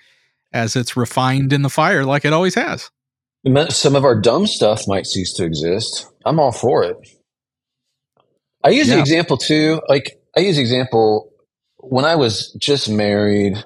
[0.53, 2.91] as it's refined in the fire, like it always has.
[3.71, 6.07] Some of our dumb stuff might cease to exist.
[6.27, 6.97] I'm all for it.
[8.63, 8.97] I use yeah.
[8.97, 9.81] the example too.
[9.89, 11.33] Like I use the example
[11.79, 13.63] when I was just married.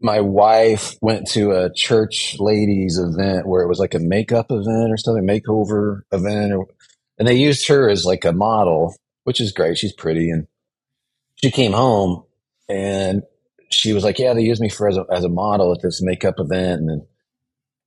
[0.00, 4.92] My wife went to a church ladies event where it was like a makeup event
[4.92, 6.66] or something, makeover event, or,
[7.18, 9.78] and they used her as like a model, which is great.
[9.78, 10.46] She's pretty, and
[11.36, 12.24] she came home
[12.68, 13.22] and
[13.70, 16.02] she was like, "Yeah, they used me for as a, as a model at this
[16.02, 17.02] makeup event," and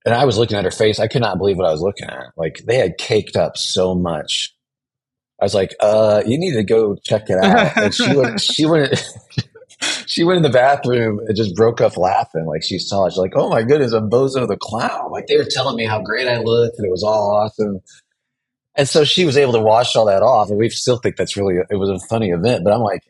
[0.05, 0.99] and I was looking at her face.
[0.99, 2.27] I could not believe what I was looking at.
[2.35, 4.55] Like they had caked up so much.
[5.41, 8.41] I was like, "Uh, you need to go check it out." And she went.
[8.41, 9.03] She went.
[10.05, 12.45] she went in the bathroom and just broke up laughing.
[12.45, 13.11] Like she saw it.
[13.11, 16.01] She's like, "Oh my goodness, I'm Bozo the clown!" Like they were telling me how
[16.01, 17.79] great I looked and it was all awesome.
[18.75, 21.35] And so she was able to wash all that off, and we still think that's
[21.35, 22.63] really it was a funny event.
[22.63, 23.03] But I'm like,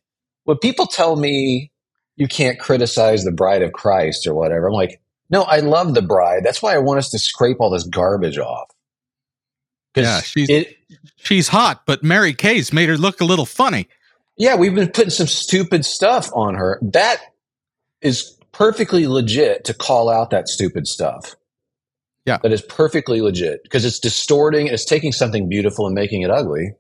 [0.45, 1.71] when people tell me
[2.19, 4.67] you can't criticize the bride of Christ or whatever.
[4.67, 6.43] I'm like, no, I love the bride.
[6.43, 8.69] That's why I want us to scrape all this garbage off.
[9.95, 10.75] Yeah, she's it,
[11.15, 13.87] she's hot, but Mary Kay's made her look a little funny.
[14.37, 16.79] Yeah, we've been putting some stupid stuff on her.
[16.81, 17.17] That
[18.01, 21.35] is perfectly legit to call out that stupid stuff.
[22.25, 22.37] Yeah.
[22.41, 26.73] That is perfectly legit because it's distorting, it's taking something beautiful and making it ugly.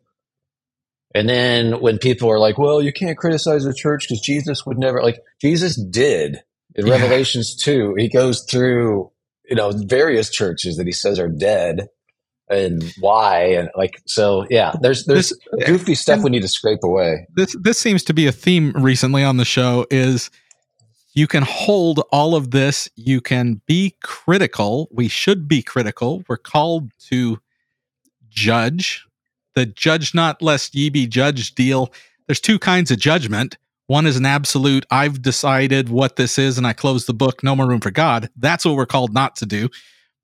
[1.15, 4.77] And then when people are like, well, you can't criticize the church because Jesus would
[4.77, 6.41] never, like, Jesus did.
[6.75, 6.93] In yeah.
[6.93, 9.11] Revelations 2, he goes through,
[9.49, 11.89] you know, various churches that he says are dead
[12.49, 16.83] and why and like so yeah there's there's this, goofy stuff we need to scrape
[16.83, 20.31] away this this seems to be a theme recently on the show is
[21.13, 26.37] you can hold all of this you can be critical we should be critical we're
[26.37, 27.39] called to
[28.29, 29.05] judge
[29.59, 31.91] the judge not lest ye be judged deal.
[32.27, 33.57] There's two kinds of judgment.
[33.87, 37.55] One is an absolute, I've decided what this is and I close the book, no
[37.55, 38.29] more room for God.
[38.37, 39.69] That's what we're called not to do.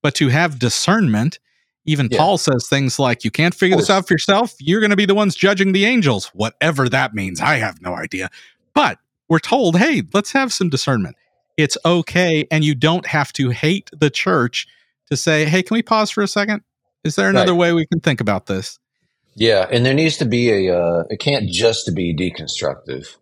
[0.03, 1.39] But to have discernment,
[1.85, 2.17] even yeah.
[2.17, 4.53] Paul says things like, you can't figure this out for yourself.
[4.59, 7.41] You're going to be the ones judging the angels, whatever that means.
[7.41, 8.29] I have no idea.
[8.73, 8.97] But
[9.29, 11.15] we're told, hey, let's have some discernment.
[11.57, 12.47] It's okay.
[12.51, 14.67] And you don't have to hate the church
[15.09, 16.63] to say, hey, can we pause for a second?
[17.03, 17.59] Is there another right.
[17.59, 18.79] way we can think about this?
[19.35, 20.75] Yeah, and there needs to be a.
[20.75, 23.17] Uh, it can't just be deconstructive.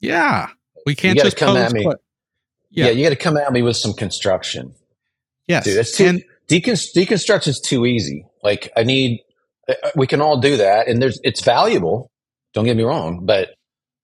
[0.00, 0.48] Yeah,
[0.86, 1.84] we can't just come at me.
[2.70, 2.86] yeah.
[2.86, 2.90] yeah.
[2.90, 4.74] you got to come at me with some construction.
[5.46, 8.26] Yes, Dude, that's too and, deconstruction is too easy.
[8.42, 9.20] Like I need,
[9.68, 12.10] uh, uh, we can all do that, and there's it's valuable.
[12.52, 13.54] Don't get me wrong, but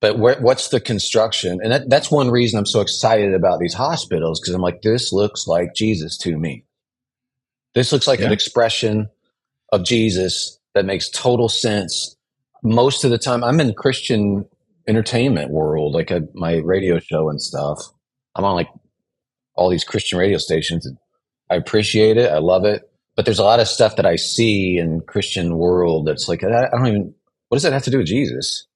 [0.00, 1.60] but where, what's the construction?
[1.62, 5.12] And that, that's one reason I'm so excited about these hospitals because I'm like, this
[5.12, 6.64] looks like Jesus to me.
[7.74, 8.26] This looks like yeah.
[8.26, 9.10] an expression
[9.72, 12.16] of Jesus that makes total sense.
[12.62, 14.46] Most of the time, I'm in Christian
[14.88, 17.78] entertainment world, like a, my radio show and stuff.
[18.34, 18.68] I'm on like
[19.54, 20.88] all these Christian radio stations.
[21.50, 22.30] I appreciate it.
[22.30, 22.90] I love it.
[23.16, 26.68] But there's a lot of stuff that I see in Christian world that's like, I
[26.70, 27.14] don't even,
[27.48, 28.66] what does that have to do with Jesus?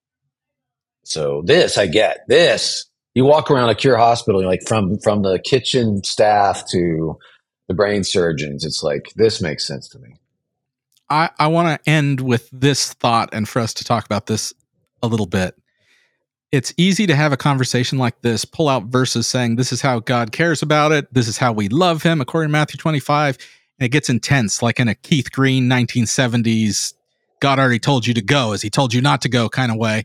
[1.05, 2.25] So this I get.
[2.29, 7.16] This you walk around a cure hospital, like from from the kitchen staff to
[7.68, 8.64] the brain surgeons.
[8.64, 10.16] It's like this makes sense to me.
[11.09, 14.53] I I want to end with this thought, and for us to talk about this
[15.03, 15.55] a little bit.
[16.55, 19.99] It's easy to have a conversation like this, pull out verses saying this is how
[20.01, 23.39] God cares about it, this is how we love Him, according to Matthew twenty five,
[23.79, 26.95] and it gets intense, like in a Keith Green nineteen seventies.
[27.41, 29.79] God already told you to go, as He told you not to go, kind of
[29.79, 30.05] way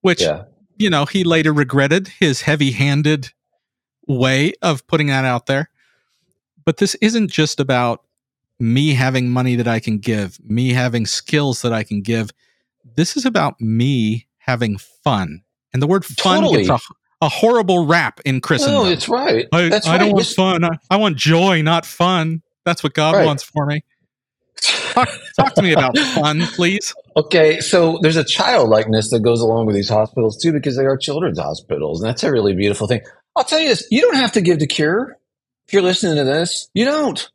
[0.00, 0.44] which yeah.
[0.76, 3.32] you know he later regretted his heavy-handed
[4.06, 5.70] way of putting that out there
[6.64, 8.04] but this isn't just about
[8.58, 12.30] me having money that I can give, me having skills that I can give.
[12.94, 15.40] This is about me having fun.
[15.72, 16.64] And the word fun totally.
[16.64, 16.88] gets
[17.20, 18.80] a, a, horrible rap in Christendom.
[18.80, 19.46] Oh, no, it's right.
[19.52, 19.98] I, That's I right.
[19.98, 20.64] don't want fun.
[20.64, 22.42] I, I, want joy, not fun.
[22.64, 23.26] That's what God right.
[23.26, 23.82] wants for me.
[24.60, 25.08] Talk,
[25.38, 26.94] talk to me about fun, please.
[27.16, 30.96] Okay, so there's a childlikeness that goes along with these hospitals too, because they are
[30.96, 33.00] children's hospitals, and that's a really beautiful thing.
[33.36, 35.16] I'll tell you this: you don't have to give the cure.
[35.66, 37.30] If you're listening to this, you don't.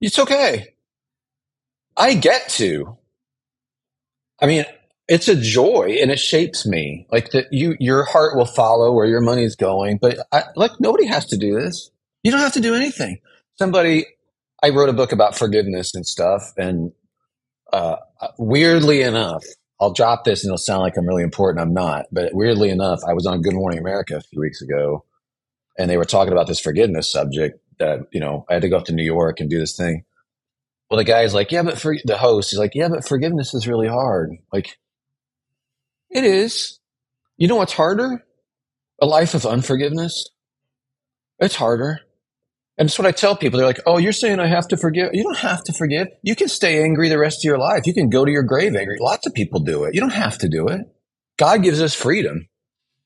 [0.00, 0.74] It's okay.
[1.96, 2.96] I get to.
[4.40, 4.64] I mean,
[5.08, 7.06] it's a joy and it shapes me.
[7.10, 9.98] Like that, you, your heart will follow where your money's going.
[9.98, 11.90] But I, like nobody has to do this.
[12.22, 13.20] You don't have to do anything.
[13.58, 14.06] Somebody
[14.62, 16.92] I wrote a book about forgiveness and stuff, and
[17.72, 17.96] uh,
[18.38, 19.44] weirdly enough,
[19.80, 21.62] I'll drop this and it'll sound like I'm really important.
[21.62, 25.04] I'm not, but weirdly enough, I was on Good Morning America a few weeks ago,
[25.78, 27.60] and they were talking about this forgiveness subject.
[27.78, 30.04] That you know, I had to go up to New York and do this thing.
[30.90, 33.68] Well, the guy's like, "Yeah, but for the host, he's like, yeah, but forgiveness is
[33.68, 34.32] really hard.
[34.52, 34.78] Like,
[36.10, 36.78] it is.
[37.36, 38.24] You know what's harder?
[39.00, 40.28] A life of unforgiveness.
[41.38, 42.00] It's harder.
[42.76, 43.58] And it's what I tell people.
[43.58, 45.10] They're like, oh, you're saying I have to forgive.
[45.12, 46.08] You don't have to forgive.
[46.22, 47.86] You can stay angry the rest of your life.
[47.86, 48.98] You can go to your grave angry.
[49.00, 49.94] Lots of people do it.
[49.94, 50.82] You don't have to do it.
[51.38, 52.48] God gives us freedom.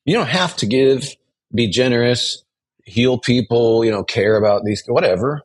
[0.05, 1.09] You don't have to give,
[1.55, 2.43] be generous,
[2.85, 5.43] heal people, you know, care about these, whatever.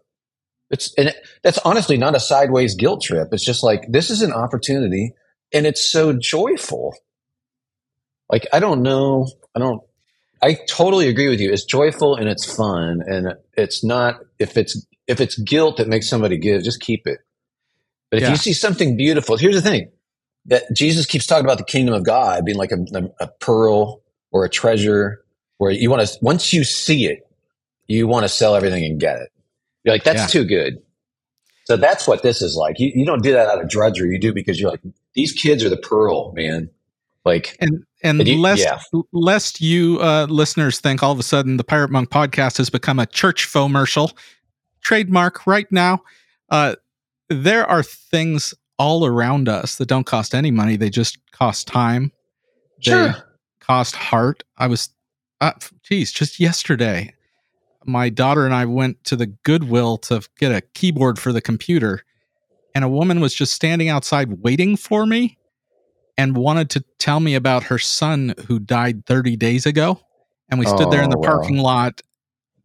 [0.70, 3.30] It's, and that's honestly not a sideways guilt trip.
[3.32, 5.14] It's just like, this is an opportunity
[5.53, 6.93] and it's so joyful.
[8.30, 9.28] Like, I don't know.
[9.55, 9.82] I don't,
[10.41, 11.51] I totally agree with you.
[11.51, 16.07] It's joyful and it's fun, and it's not if it's if it's guilt that makes
[16.09, 17.19] somebody give, just keep it.
[18.11, 18.30] But if yeah.
[18.32, 19.89] you see something beautiful, here's the thing:
[20.45, 22.78] that Jesus keeps talking about the kingdom of God being like a,
[23.19, 24.01] a, pearl
[24.32, 25.23] or a treasure,
[25.57, 27.28] where you want to once you see it,
[27.88, 29.30] you want to sell everything and get it.
[29.84, 30.41] You're like, that's yeah.
[30.41, 30.82] too good.
[31.65, 32.80] So that's what this is like.
[32.80, 34.11] You, you don't do that out of drudgery.
[34.11, 34.82] You do because you're like,
[35.15, 36.69] these kids are the pearl, man.
[37.25, 38.80] Like, and and, you, lest yeah.
[39.12, 43.00] lest you uh, listeners think all of a sudden the Pirate Monk podcast has become
[43.00, 44.16] a church fomercial
[44.82, 46.00] trademark right now.
[46.50, 46.76] Uh,
[47.30, 52.12] there are things all around us that don't cost any money; they just cost time.
[52.80, 53.10] Sure.
[53.10, 53.16] They
[53.60, 54.43] cost heart.
[54.58, 54.89] I was,
[55.41, 57.14] uh, geez, just yesterday,
[57.86, 62.04] my daughter and I went to the Goodwill to get a keyboard for the computer,
[62.76, 65.38] and a woman was just standing outside waiting for me
[66.18, 69.99] and wanted to tell me about her son who died 30 days ago.
[70.49, 71.63] And we stood oh, there in oh, the oh, parking wow.
[71.63, 72.01] lot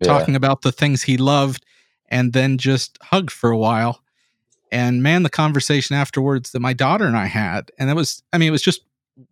[0.03, 0.38] talking yeah.
[0.38, 1.64] about the things he loved
[2.09, 4.03] and then just hugged for a while.
[4.70, 8.38] And man, the conversation afterwards that my daughter and I had, and it was, I
[8.38, 8.82] mean, it was just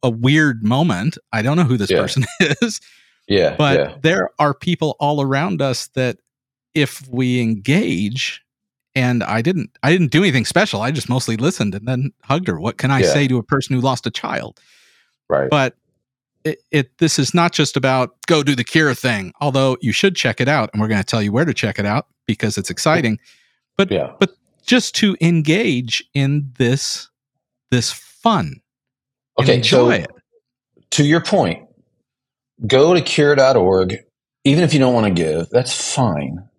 [0.02, 1.16] a weird moment.
[1.32, 2.00] I don't know who this yeah.
[2.00, 2.80] person is.
[3.26, 3.56] Yeah.
[3.56, 3.96] But yeah.
[4.02, 6.18] there are people all around us that
[6.74, 8.42] if we engage,
[8.94, 10.82] and I didn't I didn't do anything special.
[10.82, 12.58] I just mostly listened and then hugged her.
[12.58, 13.12] What can I yeah.
[13.12, 14.60] say to a person who lost a child?
[15.28, 15.48] Right.
[15.50, 15.76] But
[16.44, 20.16] it, it this is not just about go do the cure thing, although you should
[20.16, 22.58] check it out and we're going to tell you where to check it out because
[22.58, 23.18] it's exciting.
[23.76, 24.12] But yeah.
[24.18, 24.32] but
[24.66, 27.08] just to engage in this
[27.70, 28.60] this fun.
[29.38, 30.10] Okay, enjoy so it.
[30.92, 31.68] To your point,
[32.66, 33.96] go to cure.org
[34.44, 35.48] even if you don't want to give.
[35.50, 36.49] That's fine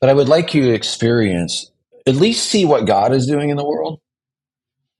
[0.00, 1.70] but I would like you to experience,
[2.06, 4.00] at least see what God is doing in the world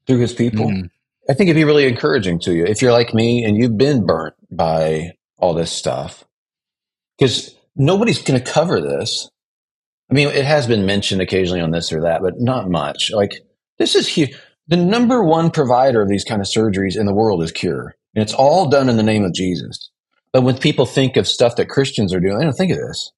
[0.06, 0.66] through his people.
[0.66, 0.90] Mm.
[1.28, 4.06] I think it'd be really encouraging to you if you're like me and you've been
[4.06, 6.24] burnt by all this stuff.
[7.18, 9.28] Because nobody's going to cover this.
[10.10, 13.10] I mean, it has been mentioned occasionally on this or that, but not much.
[13.12, 13.42] Like,
[13.78, 14.34] this is huge.
[14.68, 17.94] The number one provider of these kind of surgeries in the world is Cure.
[18.14, 19.90] And it's all done in the name of Jesus.
[20.32, 23.12] But when people think of stuff that Christians are doing, they don't think of this.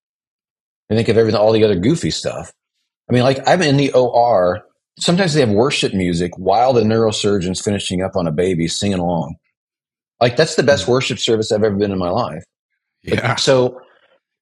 [0.91, 2.53] I think of everything, all the other goofy stuff.
[3.09, 4.63] I mean, like I'm in the OR.
[4.99, 9.37] Sometimes they have worship music while the neurosurgeon's finishing up on a baby, singing along.
[10.21, 10.93] Like that's the best hmm.
[10.93, 12.45] worship service I've ever been in my life.
[13.03, 13.37] Yeah.
[13.37, 13.81] so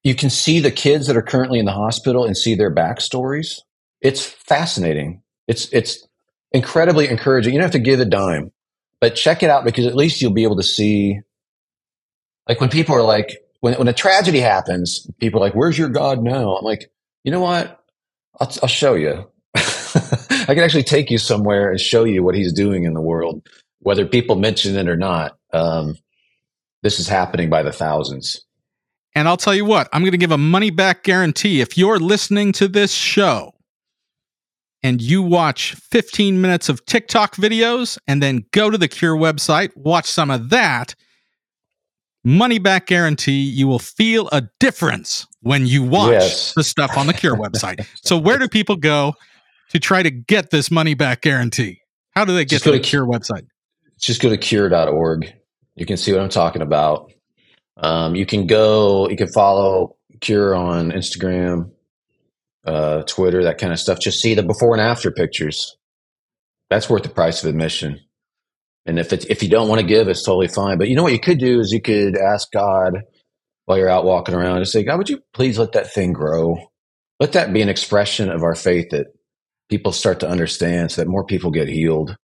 [0.03, 3.59] you can see the kids that are currently in the hospital and see their backstories.
[4.01, 5.21] It's fascinating.
[5.47, 6.07] It's it's
[6.51, 7.53] incredibly encouraging.
[7.53, 8.51] You don't have to give a dime,
[9.01, 11.19] but check it out because at least you'll be able to see.
[12.47, 15.89] Like when people are like, when when a tragedy happens, people are like, "Where's your
[15.89, 16.91] God now?" I'm like,
[17.23, 17.83] you know what?
[18.39, 19.29] I'll, I'll show you.
[19.55, 23.47] I can actually take you somewhere and show you what He's doing in the world,
[23.79, 25.37] whether people mention it or not.
[25.51, 25.97] Um,
[26.83, 28.45] this is happening by the thousands.
[29.15, 31.61] And I'll tell you what, I'm going to give a money back guarantee.
[31.61, 33.53] If you're listening to this show
[34.83, 39.75] and you watch 15 minutes of TikTok videos and then go to the Cure website,
[39.75, 40.95] watch some of that,
[42.23, 46.53] money back guarantee, you will feel a difference when you watch yes.
[46.53, 47.85] the stuff on the Cure website.
[48.03, 49.13] so, where do people go
[49.69, 51.81] to try to get this money back guarantee?
[52.15, 53.45] How do they get to the Cure website?
[53.99, 55.33] Just go to cure.org.
[55.75, 57.11] You can see what I'm talking about.
[57.77, 61.71] Um, you can go, you can follow Cure on Instagram,
[62.65, 63.99] uh, Twitter, that kind of stuff.
[63.99, 65.77] Just see the before and after pictures.
[66.69, 67.99] That's worth the price of admission.
[68.89, 70.79] And if it's, if you don't want to give, it's totally fine.
[70.79, 73.01] But you know what you could do is you could ask God
[73.65, 76.57] while you're out walking around and say, God, would you please let that thing grow?
[77.19, 79.07] Let that be an expression of our faith that
[79.69, 82.17] people start to understand so that more people get healed.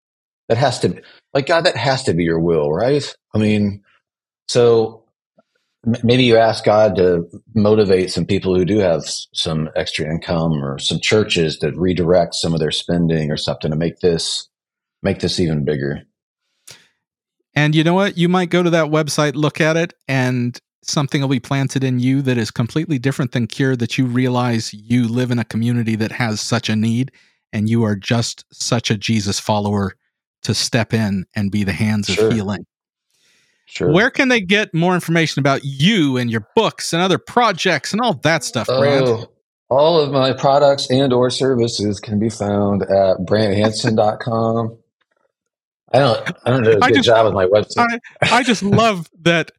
[0.49, 1.01] That has to,
[1.33, 3.15] like, God, that has to be your will, right?
[3.33, 3.83] I mean,
[4.47, 5.05] so
[6.03, 10.79] maybe you ask God to motivate some people who do have some extra income or
[10.79, 14.47] some churches to redirect some of their spending or something to make this
[15.03, 16.01] make this even bigger.
[17.55, 18.17] And you know what?
[18.17, 21.99] You might go to that website, look at it, and something will be planted in
[21.99, 25.95] you that is completely different than cure that you realize you live in a community
[25.95, 27.11] that has such a need
[27.53, 29.95] and you are just such a Jesus follower
[30.43, 32.27] to step in and be the hands sure.
[32.27, 32.65] of healing.
[33.65, 33.91] Sure.
[33.91, 38.01] Where can they get more information about you and your books and other projects and
[38.01, 39.07] all that stuff, Brant?
[39.07, 39.31] Oh,
[39.69, 44.77] all of my products and or services can be found at branthansen.com.
[45.95, 48.01] I don't I don't do a good just, job with my website.
[48.21, 49.51] I, I just love that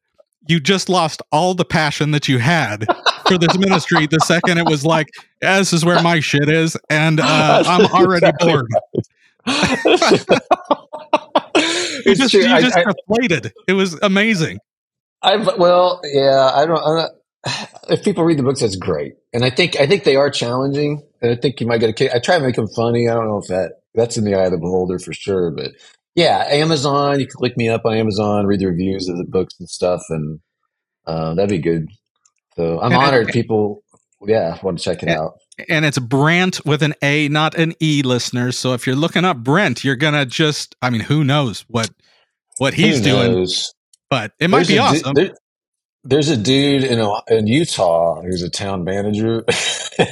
[0.47, 2.85] you just lost all the passion that you had
[3.27, 5.09] for this ministry the second it was like,
[5.43, 8.67] yeah, this is where my shit is, and uh, I'm already bored.
[9.47, 9.55] you
[12.15, 13.55] just, you just I, deflated.
[13.67, 14.59] it was amazing.
[15.23, 16.77] I well, yeah, I don't.
[16.77, 17.13] Not,
[17.89, 21.03] if people read the books, that's great, and I think I think they are challenging,
[21.23, 22.11] and I think you might get a kick.
[22.15, 23.09] I try to make them funny.
[23.09, 25.71] I don't know if that that's in the eye of the beholder for sure, but
[26.17, 27.21] yeah, Amazon.
[27.21, 30.03] You can look me up on Amazon, read the reviews of the books and stuff,
[30.09, 30.41] and
[31.07, 31.89] uh, that'd be good.
[32.57, 33.83] So I'm honored people,
[34.23, 35.35] yeah, want to check it out.
[35.69, 38.59] And it's Brant with an A, not an E, listeners.
[38.59, 41.91] So if you're looking up Brent, you're gonna just, I mean, who knows what
[42.59, 43.47] what he's doing?
[44.09, 45.15] But it might there's be awesome.
[45.15, 45.31] there,
[46.05, 49.45] there's a dude in in Utah who's a town manager.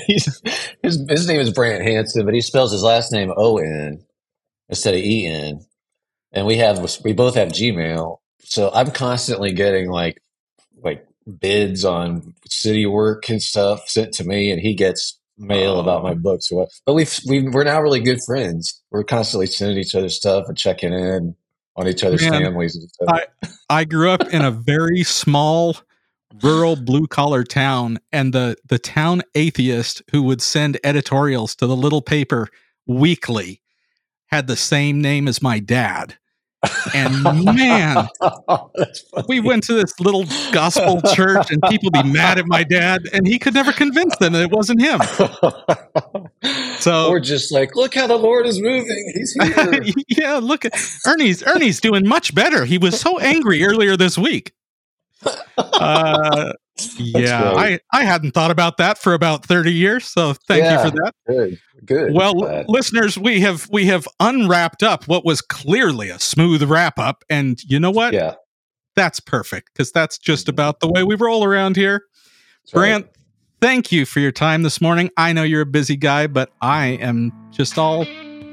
[0.07, 0.43] his
[0.83, 4.05] his name is Brant Hansen, but he spells his last name O N
[4.69, 5.61] instead of E N.
[6.35, 10.21] And we have we both have Gmail, so I'm constantly getting like
[10.83, 11.07] like
[11.39, 16.13] bids on city work and stuff sent to me, and he gets mail about my
[16.13, 16.17] oh.
[16.17, 16.51] books.
[16.85, 18.83] But we've, we we're now really good friends.
[18.91, 21.37] We're constantly sending each other stuff and checking in
[21.77, 22.93] on each other's Man, families.
[23.09, 23.23] I
[23.69, 25.77] I grew up in a very small
[26.43, 31.77] rural blue collar town and the the town atheist who would send editorials to the
[31.77, 32.49] little paper
[32.87, 33.61] weekly
[34.27, 36.17] had the same name as my dad
[36.95, 38.09] and man,
[39.29, 43.27] we went to this little gospel church, and people be mad at my dad, and
[43.27, 45.01] he could never convince them that it wasn't him.
[46.81, 49.13] So we're just like, look how the Lord is moving.
[49.15, 49.83] He's here.
[50.09, 50.75] yeah, look at
[51.07, 51.43] Ernie's.
[51.43, 52.67] Ernie's doing much better.
[52.67, 54.53] He was so angry earlier this week.
[55.57, 56.53] Uh,
[56.97, 60.05] yeah, I, I hadn't thought about that for about 30 years.
[60.05, 61.15] So thank yeah, you for that.
[61.27, 61.61] Good.
[61.85, 62.15] Good.
[62.15, 62.35] Well,
[62.69, 67.25] listeners, we have we have unwrapped up what was clearly a smooth wrap up.
[67.29, 68.15] And you know what?
[68.15, 68.35] Yeah.
[68.97, 70.51] That's perfect because that's just mm-hmm.
[70.51, 72.05] about the way we roll around here.
[72.63, 73.15] That's Brant, right.
[73.61, 75.11] thank you for your time this morning.
[75.17, 78.07] I know you're a busy guy, but I am just all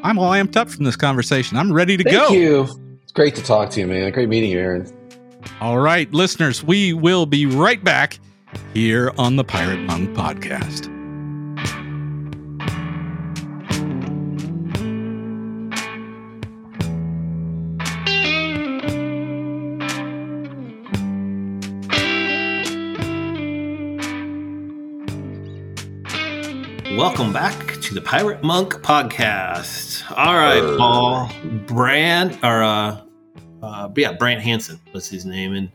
[0.03, 1.57] I'm all amped up from this conversation.
[1.57, 2.28] I'm ready to thank go.
[2.30, 2.99] Thank you.
[3.03, 4.11] It's great to talk to you, man.
[4.11, 5.00] Great meeting you, Aaron.
[5.59, 8.19] All right, listeners, we will be right back
[8.73, 10.87] here on the Pirate Monk podcast.
[26.97, 30.03] Welcome back to the Pirate Monk podcast.
[30.11, 31.29] All right, Paul
[31.65, 33.01] Brand or uh,
[33.62, 35.72] uh, yeah, Brant Hansen was his name, and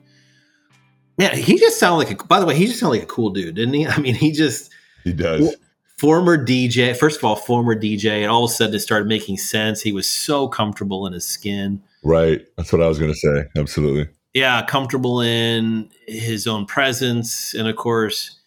[1.19, 2.25] Yeah, he just sounded like a.
[2.25, 3.87] By the way, he just sounded like a cool dude, didn't he?
[3.87, 4.71] I mean, he just
[5.05, 5.57] he does.
[5.99, 9.39] Former DJ, first of all, former DJ, and all of a sudden it started making
[9.39, 9.81] sense.
[9.81, 11.83] He was so comfortable in his skin.
[12.03, 12.47] Right.
[12.57, 13.45] That's what I was going to say.
[13.57, 14.09] Absolutely.
[14.35, 18.39] Yeah, comfortable in his own presence, and of course,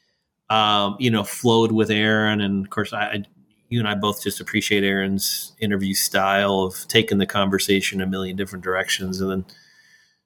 [0.52, 3.24] um, you know, flowed with Aaron, and of course, I,
[3.70, 8.36] you and I both just appreciate Aaron's interview style of taking the conversation a million
[8.36, 9.46] different directions, and then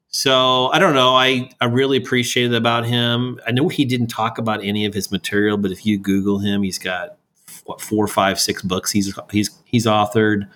[0.08, 1.16] so I don't know.
[1.16, 3.40] I, I really appreciated about him.
[3.48, 6.62] I know he didn't talk about any of his material, but if you Google him,
[6.62, 7.16] he's got
[7.64, 10.48] what four, five, six books he's he's he's authored.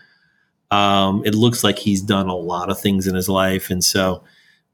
[0.70, 4.22] Um, it looks like he's done a lot of things in his life, and so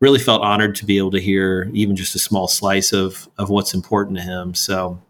[0.00, 3.48] really felt honored to be able to hear even just a small slice of of
[3.48, 4.54] what's important to him.
[4.54, 5.00] So,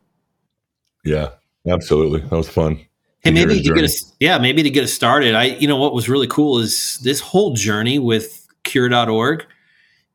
[1.04, 1.30] yeah,
[1.66, 2.78] absolutely, that was fun.
[3.24, 5.34] Hey, maybe to get us, yeah, maybe to get us started.
[5.34, 9.46] I, you know, what was really cool is this whole journey with Cure.org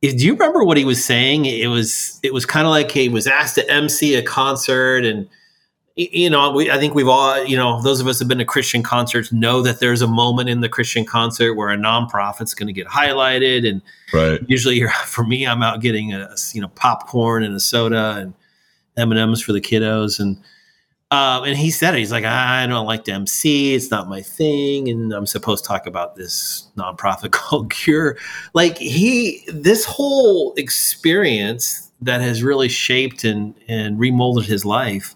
[0.01, 1.45] do you remember what he was saying?
[1.45, 5.27] It was it was kind of like he was asked to MC a concert, and
[5.95, 8.45] you know, we, I think we've all, you know, those of us have been to
[8.45, 12.67] Christian concerts know that there's a moment in the Christian concert where a nonprofit's going
[12.67, 13.81] to get highlighted, and
[14.13, 14.39] right.
[14.47, 18.33] usually, for me, I'm out getting a you know popcorn and a soda and
[18.95, 20.41] M and M's for the kiddos, and
[21.11, 21.97] um, and he said it.
[21.97, 23.73] He's like, I don't like to MC.
[23.73, 24.89] It's not my thing.
[24.89, 28.17] And I'm supposed to talk about this nonprofit called Cure.
[28.53, 35.15] Like he, this whole experience that has really shaped and, and remolded his life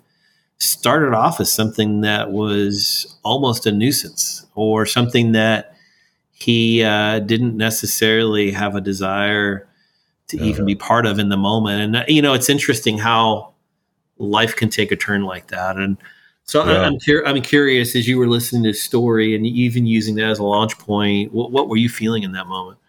[0.58, 5.76] started off as something that was almost a nuisance or something that
[6.32, 9.68] he uh, didn't necessarily have a desire
[10.28, 10.46] to uh-huh.
[10.46, 11.82] even be part of in the moment.
[11.82, 13.53] And, uh, you know, it's interesting how
[14.24, 15.78] life can take a turn like that.
[15.78, 15.98] And
[16.46, 16.82] so yeah.
[16.82, 20.26] I'm, cur- I'm curious as you were listening to the story and even using that
[20.26, 22.80] as a launch point, what, what were you feeling in that moment?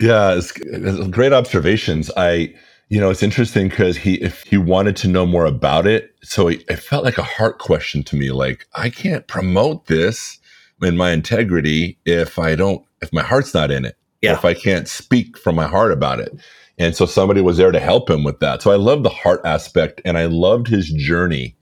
[0.00, 2.10] Yeah, it's, it's great observations.
[2.16, 2.54] I,
[2.88, 6.48] you know, it's interesting because he, if he wanted to know more about it, so
[6.48, 8.30] it, it felt like a heart question to me.
[8.30, 10.38] Like I can't promote this
[10.82, 13.96] in my integrity if I don't, if my heart's not in it.
[14.26, 14.34] Yeah.
[14.34, 16.38] If I can't speak from my heart about it.
[16.78, 18.62] And so somebody was there to help him with that.
[18.62, 21.56] So I love the heart aspect and I loved his journey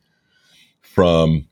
[0.81, 1.47] from,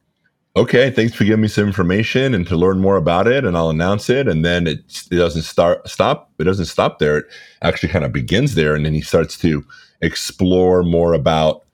[0.56, 3.70] okay, thanks for giving me some information and to learn more about it and I'll
[3.70, 4.26] announce it.
[4.26, 6.32] And then it, it doesn't start, stop.
[6.40, 7.18] It doesn't stop there.
[7.18, 7.26] It
[7.62, 8.74] actually kind of begins there.
[8.74, 9.64] And then he starts to
[10.00, 11.64] explore more about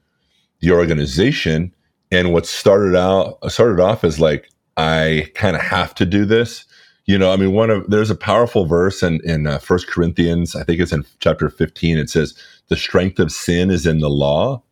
[0.61, 1.75] the organization
[2.11, 6.65] and what started out, started off as like, I kind of have to do this
[7.09, 10.55] you know, I mean, one of there's a powerful verse in in uh, First Corinthians,
[10.55, 11.97] I think it's in chapter 15.
[11.97, 12.35] It says,
[12.69, 14.63] "The strength of sin is in the law,"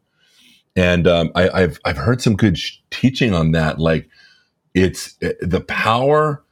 [0.76, 3.78] and um, I, have I've heard some good sh- teaching on that.
[3.78, 4.10] Like,
[4.74, 6.44] it's it, the power,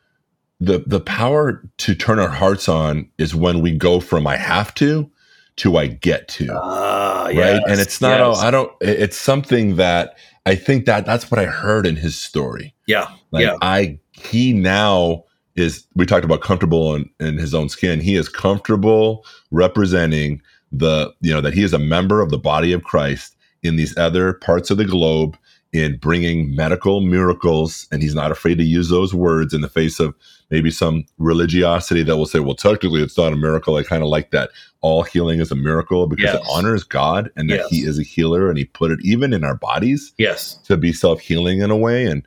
[0.58, 4.74] the the power to turn our hearts on is when we go from "I have
[4.76, 5.10] to"
[5.56, 7.34] to "I get to," uh, right?
[7.34, 8.20] Yes, and it's not.
[8.20, 8.38] Yes.
[8.38, 8.72] I don't.
[8.80, 10.16] It's something that
[10.46, 12.74] I think that that's what I heard in his story.
[12.86, 13.58] Yeah, like yeah.
[13.60, 15.24] I he now
[15.56, 18.00] is we talked about comfortable in, in his own skin.
[18.00, 20.42] He is comfortable representing
[20.72, 23.96] the, you know, that he is a member of the body of Christ in these
[23.96, 25.36] other parts of the globe
[25.72, 27.86] in bringing medical miracles.
[27.90, 30.14] And he's not afraid to use those words in the face of
[30.50, 33.76] maybe some religiosity that will say, well, technically it's not a miracle.
[33.76, 34.50] I kind of like that.
[34.82, 36.36] All healing is a miracle because yes.
[36.36, 37.70] it honors God and that yes.
[37.70, 40.12] he is a healer and he put it even in our bodies.
[40.18, 40.56] Yes.
[40.64, 42.04] To be self healing in a way.
[42.04, 42.24] And,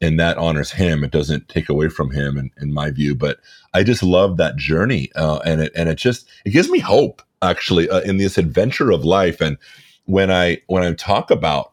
[0.00, 1.02] and that honors him.
[1.02, 3.14] It doesn't take away from him, in, in my view.
[3.14, 3.38] But
[3.74, 7.22] I just love that journey, uh, and it and it just it gives me hope
[7.42, 9.40] actually uh, in this adventure of life.
[9.40, 9.56] And
[10.04, 11.72] when I when I talk about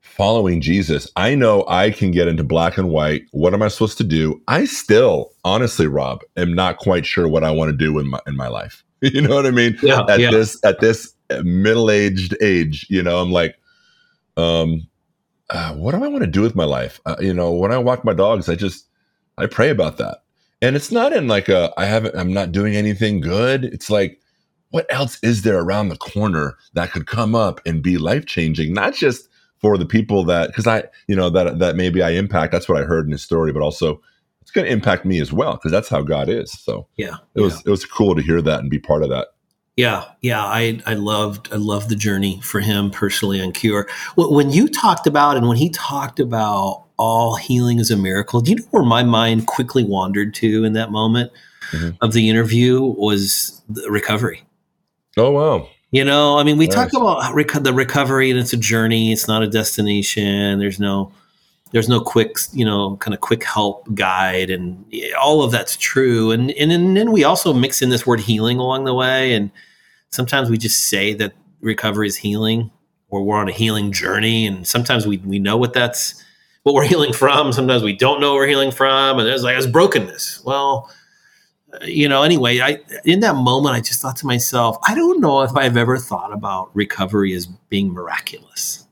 [0.00, 3.22] following Jesus, I know I can get into black and white.
[3.32, 4.40] What am I supposed to do?
[4.48, 8.20] I still, honestly, Rob, am not quite sure what I want to do in my
[8.26, 8.84] in my life.
[9.00, 9.78] you know what I mean?
[9.82, 10.30] Yeah, at yeah.
[10.30, 13.58] this at this middle aged age, you know, I'm like,
[14.36, 14.86] um,
[15.50, 17.00] uh, what do I want to do with my life?
[17.04, 18.86] Uh, you know, when I walk my dogs, I just
[19.36, 20.22] I pray about that,
[20.62, 23.64] and it's not in like a I haven't I'm not doing anything good.
[23.64, 24.20] It's like
[24.70, 28.72] what else is there around the corner that could come up and be life changing?
[28.72, 29.28] Not just
[29.58, 32.52] for the people that because I you know that that maybe I impact.
[32.52, 34.00] That's what I heard in his story, but also
[34.40, 36.52] it's going to impact me as well because that's how God is.
[36.52, 39.28] So yeah, it was it was cool to hear that and be part of that.
[39.80, 43.88] Yeah, yeah, I I loved I loved the journey for him personally on Cure.
[44.14, 48.50] When you talked about and when he talked about all healing is a miracle, do
[48.50, 51.32] you know where my mind quickly wandered to in that moment
[51.70, 51.90] mm-hmm.
[52.02, 54.42] of the interview was the recovery.
[55.16, 55.66] Oh wow!
[55.92, 56.74] You know, I mean, we nice.
[56.74, 60.58] talk about rec- the recovery and it's a journey; it's not a destination.
[60.58, 61.10] There's no
[61.72, 64.84] there's no quick, you know, kind of quick help guide, and
[65.18, 66.32] all of that's true.
[66.32, 69.50] And and, and then we also mix in this word healing along the way, and
[70.10, 72.70] sometimes we just say that recovery is healing
[73.08, 74.46] or we're on a healing journey.
[74.46, 76.22] And sometimes we, we know what that's
[76.62, 77.52] what we're healing from.
[77.52, 79.18] Sometimes we don't know what we're healing from.
[79.18, 80.42] And there's like, it's brokenness.
[80.44, 80.90] Well,
[81.72, 85.20] uh, you know, anyway, I in that moment I just thought to myself, I don't
[85.20, 88.86] know if I've ever thought about recovery as being miraculous.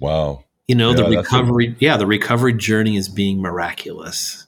[0.00, 0.44] Wow.
[0.68, 4.43] You know, yeah, the recovery, a, yeah, the recovery journey is being miraculous.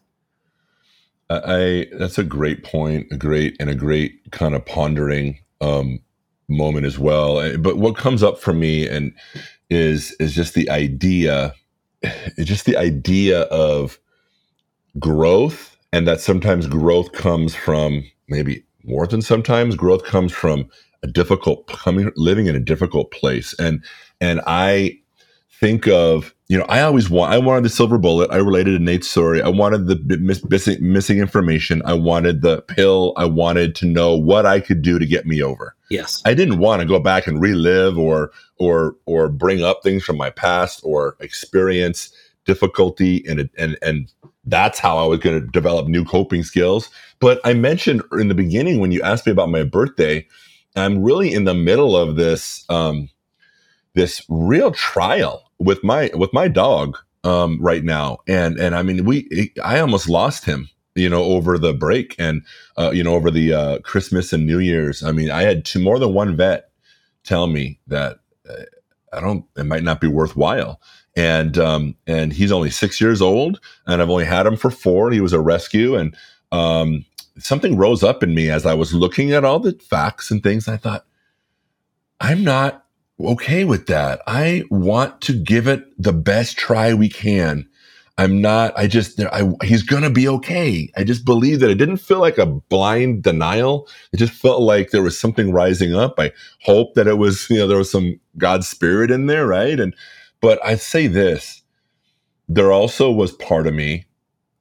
[1.28, 6.00] I that's a great point, a great and a great kind of pondering um,
[6.48, 7.56] moment as well.
[7.58, 9.12] But what comes up for me and
[9.68, 11.54] is is just the idea,
[12.38, 13.98] just the idea of
[14.98, 20.68] growth, and that sometimes growth comes from maybe more than sometimes growth comes from
[21.02, 23.84] a difficult coming living in a difficult place, and
[24.20, 25.00] and I
[25.50, 28.30] think of you know i always want i wanted the silver bullet.
[28.30, 29.42] I related to nate's story.
[29.42, 31.82] I wanted the miss, missing, missing information.
[31.84, 33.12] I wanted the pill.
[33.16, 35.74] I wanted to know what i could do to get me over.
[35.90, 36.22] Yes.
[36.24, 40.16] I didn't want to go back and relive or or or bring up things from
[40.16, 42.12] my past or experience
[42.44, 44.12] difficulty and and and
[44.44, 46.90] that's how i was going to develop new coping skills.
[47.18, 50.26] But i mentioned in the beginning when you asked me about my birthday
[50.76, 53.08] i'm really in the middle of this um
[53.94, 59.04] this real trial with my with my dog um, right now, and and I mean
[59.04, 62.42] we I almost lost him you know over the break and
[62.76, 65.02] uh, you know over the uh, Christmas and New Year's.
[65.02, 66.70] I mean I had two more than one vet
[67.24, 68.64] tell me that uh,
[69.12, 70.80] I don't it might not be worthwhile.
[71.16, 75.10] And um, and he's only six years old, and I've only had him for four.
[75.10, 76.14] He was a rescue, and
[76.52, 77.06] um,
[77.38, 80.68] something rose up in me as I was looking at all the facts and things.
[80.68, 81.06] I thought,
[82.20, 82.85] I'm not
[83.20, 84.20] okay with that.
[84.26, 87.68] I want to give it the best try we can.
[88.18, 90.90] I'm not, I just, I, he's going to be okay.
[90.96, 93.88] I just believe that it didn't feel like a blind denial.
[94.12, 96.14] It just felt like there was something rising up.
[96.18, 99.78] I hope that it was, you know, there was some God's spirit in there, right?
[99.78, 99.94] And,
[100.40, 101.62] but I'd say this
[102.48, 104.06] there also was part of me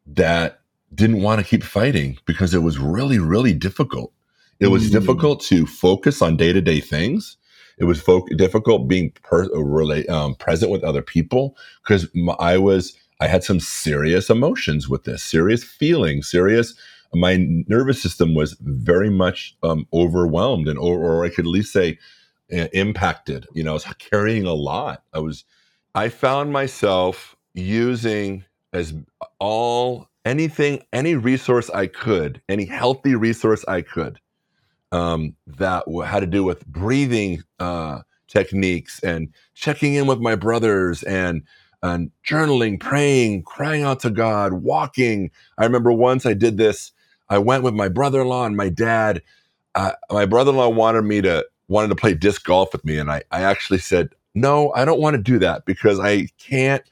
[0.08, 0.60] that
[0.94, 4.12] didn't want to keep fighting because it was really, really difficult.
[4.60, 4.92] It was mm.
[4.92, 7.38] difficult to focus on day to day things
[7.78, 12.08] it was fo- difficult being per- uh, um, present with other people because
[12.40, 16.74] I was I had some serious emotions with this, serious feelings, serious.
[17.14, 21.72] My nervous system was very much um, overwhelmed, and or, or I could at least
[21.72, 21.98] say
[22.54, 23.48] uh, impacted.
[23.54, 25.04] You know, I was carrying a lot.
[25.14, 25.46] I was.
[25.94, 28.94] I found myself using as
[29.40, 34.20] all anything, any resource I could, any healthy resource I could
[34.92, 41.04] um, that had to do with breathing uh, techniques and checking in with my brothers
[41.04, 41.44] and
[41.84, 45.30] and journaling, praying, crying out to God, walking.
[45.60, 46.92] I remember once I did this.
[47.30, 49.22] I went with my brother-in-law and my dad.
[49.76, 53.24] Uh, my brother-in-law wanted me to wanted to play disc golf with me, and I
[53.32, 56.84] I actually said no, I don't want to do that because I can't.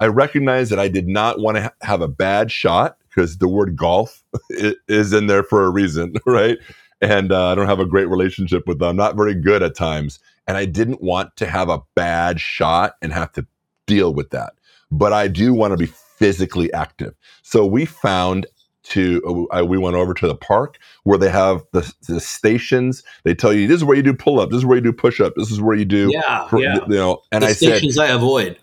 [0.00, 3.48] I recognize that I did not want to ha- have a bad shot because the
[3.48, 4.22] word golf
[4.88, 6.58] is in there for a reason, right?
[7.00, 8.96] And uh, I don't have a great relationship with them.
[8.96, 13.12] Not very good at times, and I didn't want to have a bad shot and
[13.12, 13.46] have to
[13.86, 14.54] deal with that.
[14.90, 17.14] But I do want to be physically active.
[17.42, 18.46] So we found
[18.84, 23.02] to uh, we went over to the park where they have the, the stations.
[23.24, 24.92] They tell you this is where you do pull up, this is where you do
[24.92, 26.78] push up, this is where you do yeah, yeah.
[26.86, 27.22] you know.
[27.30, 28.58] And the I stations said, I avoid.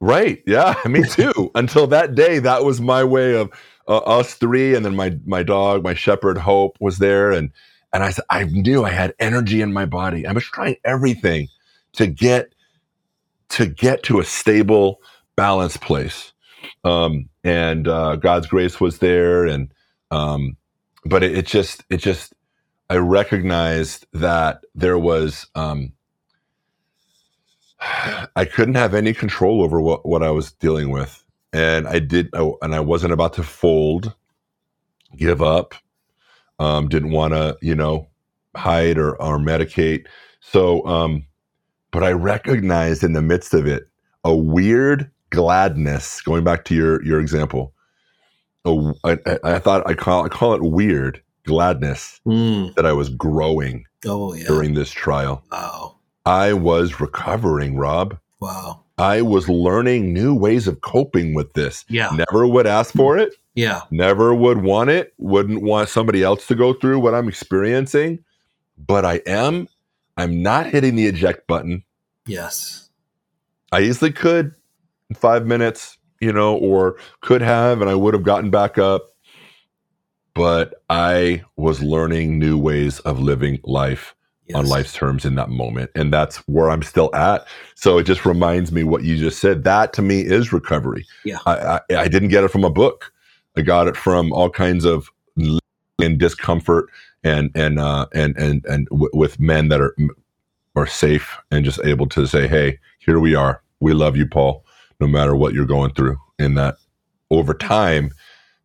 [0.00, 0.42] Right.
[0.46, 0.74] Yeah.
[0.88, 1.50] Me too.
[1.54, 3.50] Until that day, that was my way of
[3.88, 7.50] uh, us three, and then my my dog, my shepherd Hope, was there, and
[7.92, 10.26] and I I knew I had energy in my body.
[10.26, 11.48] I was trying everything
[11.94, 12.54] to get
[13.50, 15.00] to get to a stable,
[15.36, 16.32] balanced place,
[16.84, 19.72] um, and uh, God's grace was there, and
[20.10, 20.56] um,
[21.04, 22.34] but it, it just it just
[22.90, 25.92] I recognized that there was um,
[27.80, 32.30] I couldn't have any control over what, what I was dealing with and I did,
[32.32, 34.14] and I wasn't about to fold,
[35.16, 35.74] give up.
[36.60, 38.08] Um, didn't want to, you know,
[38.56, 40.06] hide or or medicate.
[40.40, 41.24] So, um,
[41.92, 43.88] but I recognized in the midst of it
[44.24, 46.20] a weird gladness.
[46.20, 47.72] Going back to your your example,
[48.64, 52.74] a, I, I thought I call I call it weird gladness mm.
[52.74, 54.46] that I was growing oh, yeah.
[54.46, 55.42] during this trial.
[55.50, 55.96] Wow.
[56.26, 58.18] I was recovering, Rob.
[58.40, 58.84] Wow.
[58.98, 61.84] I was learning new ways of coping with this.
[61.88, 62.10] Yeah.
[62.10, 63.34] Never would ask for it.
[63.54, 63.82] Yeah.
[63.90, 65.14] Never would want it.
[65.18, 68.24] Wouldn't want somebody else to go through what I'm experiencing.
[68.76, 69.68] But I am.
[70.16, 71.84] I'm not hitting the eject button.
[72.26, 72.90] Yes.
[73.70, 74.54] I easily could
[75.10, 79.10] in five minutes, you know, or could have, and I would have gotten back up.
[80.34, 84.14] But I was learning new ways of living life
[84.48, 84.58] yes.
[84.58, 85.90] on life's terms in that moment.
[85.94, 87.46] And that's where I'm still at.
[87.74, 89.64] So it just reminds me what you just said.
[89.64, 91.06] That to me is recovery.
[91.24, 91.38] Yeah.
[91.46, 91.52] I,
[91.90, 93.12] I, I didn't get it from a book.
[93.56, 95.10] I got it from all kinds of
[95.98, 96.88] in discomfort
[97.24, 99.96] and and uh, and and and w- with men that are
[100.76, 103.62] are safe and just able to say, "Hey, here we are.
[103.80, 104.64] We love you, Paul,
[105.00, 106.76] no matter what you're going through." In that,
[107.30, 108.12] over time,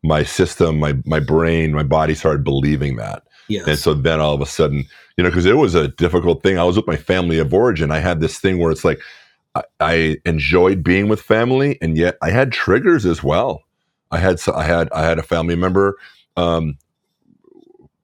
[0.03, 3.67] my system, my my brain, my body started believing that, Yes.
[3.67, 4.85] And so then all of a sudden,
[5.17, 6.57] you know, because it was a difficult thing.
[6.57, 7.91] I was with my family of origin.
[7.91, 8.99] I had this thing where it's like
[9.55, 13.63] I, I, enjoyed being with family, and yet I had triggers as well.
[14.11, 15.97] I had I had I had a family member
[16.37, 16.77] um,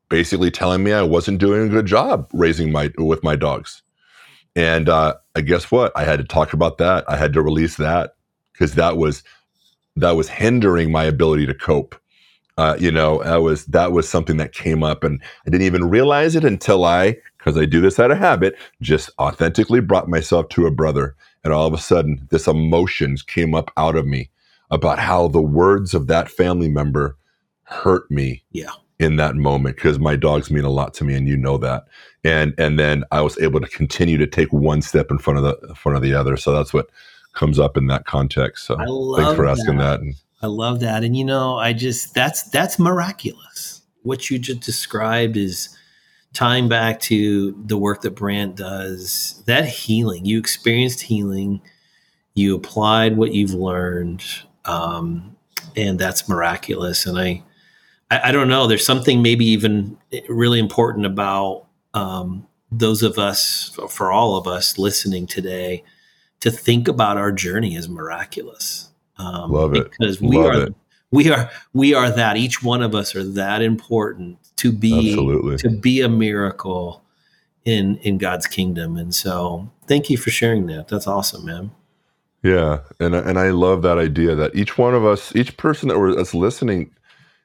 [0.09, 3.81] basically telling me I wasn't doing a good job raising my with my dogs,
[4.55, 7.05] and uh, I guess what I had to talk about that.
[7.07, 8.15] I had to release that
[8.53, 9.23] because that was
[9.95, 11.95] that was hindering my ability to cope
[12.59, 15.89] uh, you know, that was that was something that came up, and I didn't even
[15.89, 20.49] realize it until I, because I do this out of habit, just authentically brought myself
[20.49, 24.29] to a brother, and all of a sudden, this emotions came up out of me
[24.71, 27.15] about how the words of that family member
[27.63, 28.43] hurt me.
[28.51, 28.71] Yeah.
[28.99, 31.85] In that moment, because my dogs mean a lot to me, and you know that,
[32.25, 35.45] and and then I was able to continue to take one step in front of
[35.45, 36.35] the in front of the other.
[36.35, 36.89] So that's what
[37.31, 38.65] comes up in that context.
[38.65, 38.75] So
[39.15, 40.01] thanks for asking that.
[40.01, 40.13] that.
[40.41, 41.03] I love that.
[41.03, 43.81] And you know, I just that's that's miraculous.
[44.03, 45.77] What you just described is
[46.33, 49.43] tying back to the work that Brant does.
[49.45, 51.61] That healing, you experienced healing,
[52.33, 54.23] you applied what you've learned,
[54.65, 55.35] um,
[55.75, 57.05] and that's miraculous.
[57.05, 57.43] And I,
[58.09, 58.67] I, I, don't know.
[58.67, 59.97] There's something maybe even
[60.29, 65.83] really important about um, those of us, for all of us listening today,
[66.39, 68.88] to think about our journey as miraculous
[69.19, 70.75] um, Love it because we Love are it.
[71.11, 75.57] we are we are that each one of us are that important to be Absolutely.
[75.57, 77.03] to be a miracle
[77.65, 78.97] in in God's kingdom.
[78.97, 80.87] And so, thank you for sharing that.
[80.87, 81.71] That's awesome, man.
[82.43, 86.13] Yeah, and and I love that idea that each one of us, each person that
[86.15, 86.91] that's listening,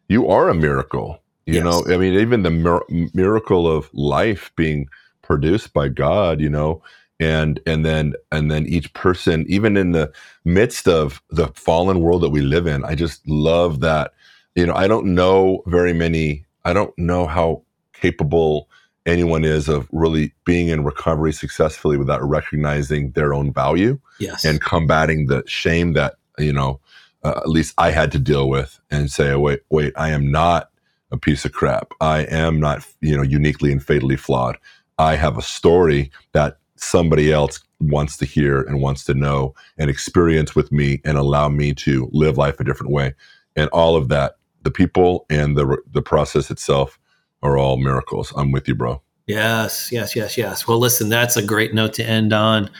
[0.08, 1.20] you are a miracle.
[1.46, 1.64] You yes.
[1.64, 4.88] know, I mean, even the mir- miracle of life being
[5.22, 6.40] produced by God.
[6.40, 6.82] You know,
[7.20, 10.12] and and then and then each person even in the
[10.44, 14.12] midst of the fallen world that we live in i just love that
[14.54, 17.62] you know i don't know very many i don't know how
[17.92, 18.68] capable
[19.06, 24.44] anyone is of really being in recovery successfully without recognizing their own value yes.
[24.44, 26.80] and combating the shame that you know
[27.22, 30.30] uh, at least i had to deal with and say oh, wait wait i am
[30.32, 30.70] not
[31.12, 34.58] a piece of crap i am not you know uniquely and fatally flawed
[34.98, 39.90] i have a story that somebody else wants to hear and wants to know and
[39.90, 43.14] experience with me and allow me to live life a different way.
[43.56, 46.98] And all of that, the people and the the process itself
[47.42, 48.32] are all miracles.
[48.36, 49.02] I'm with you, bro.
[49.26, 50.66] Yes, yes, yes, yes.
[50.66, 52.70] Well, listen, that's a great note to end on.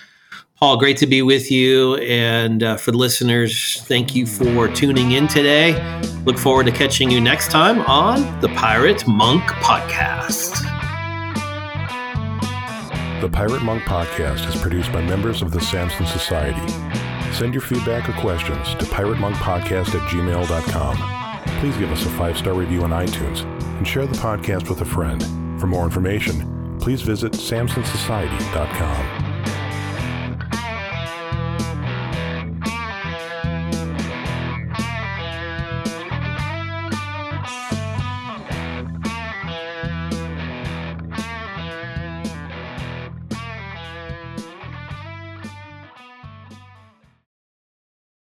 [0.56, 1.96] Paul, great to be with you.
[1.96, 5.74] And uh, for the listeners, thank you for tuning in today.
[6.24, 10.73] Look forward to catching you next time on the Pirate Monk Podcast.
[13.20, 16.60] The Pirate Monk podcast is produced by members of the Samson Society.
[17.32, 21.60] Send your feedback or questions to piratemonkpodcast at gmail.com.
[21.60, 23.44] Please give us a five star review on iTunes
[23.78, 25.22] and share the podcast with a friend.
[25.60, 29.23] For more information, please visit samsonsociety.com.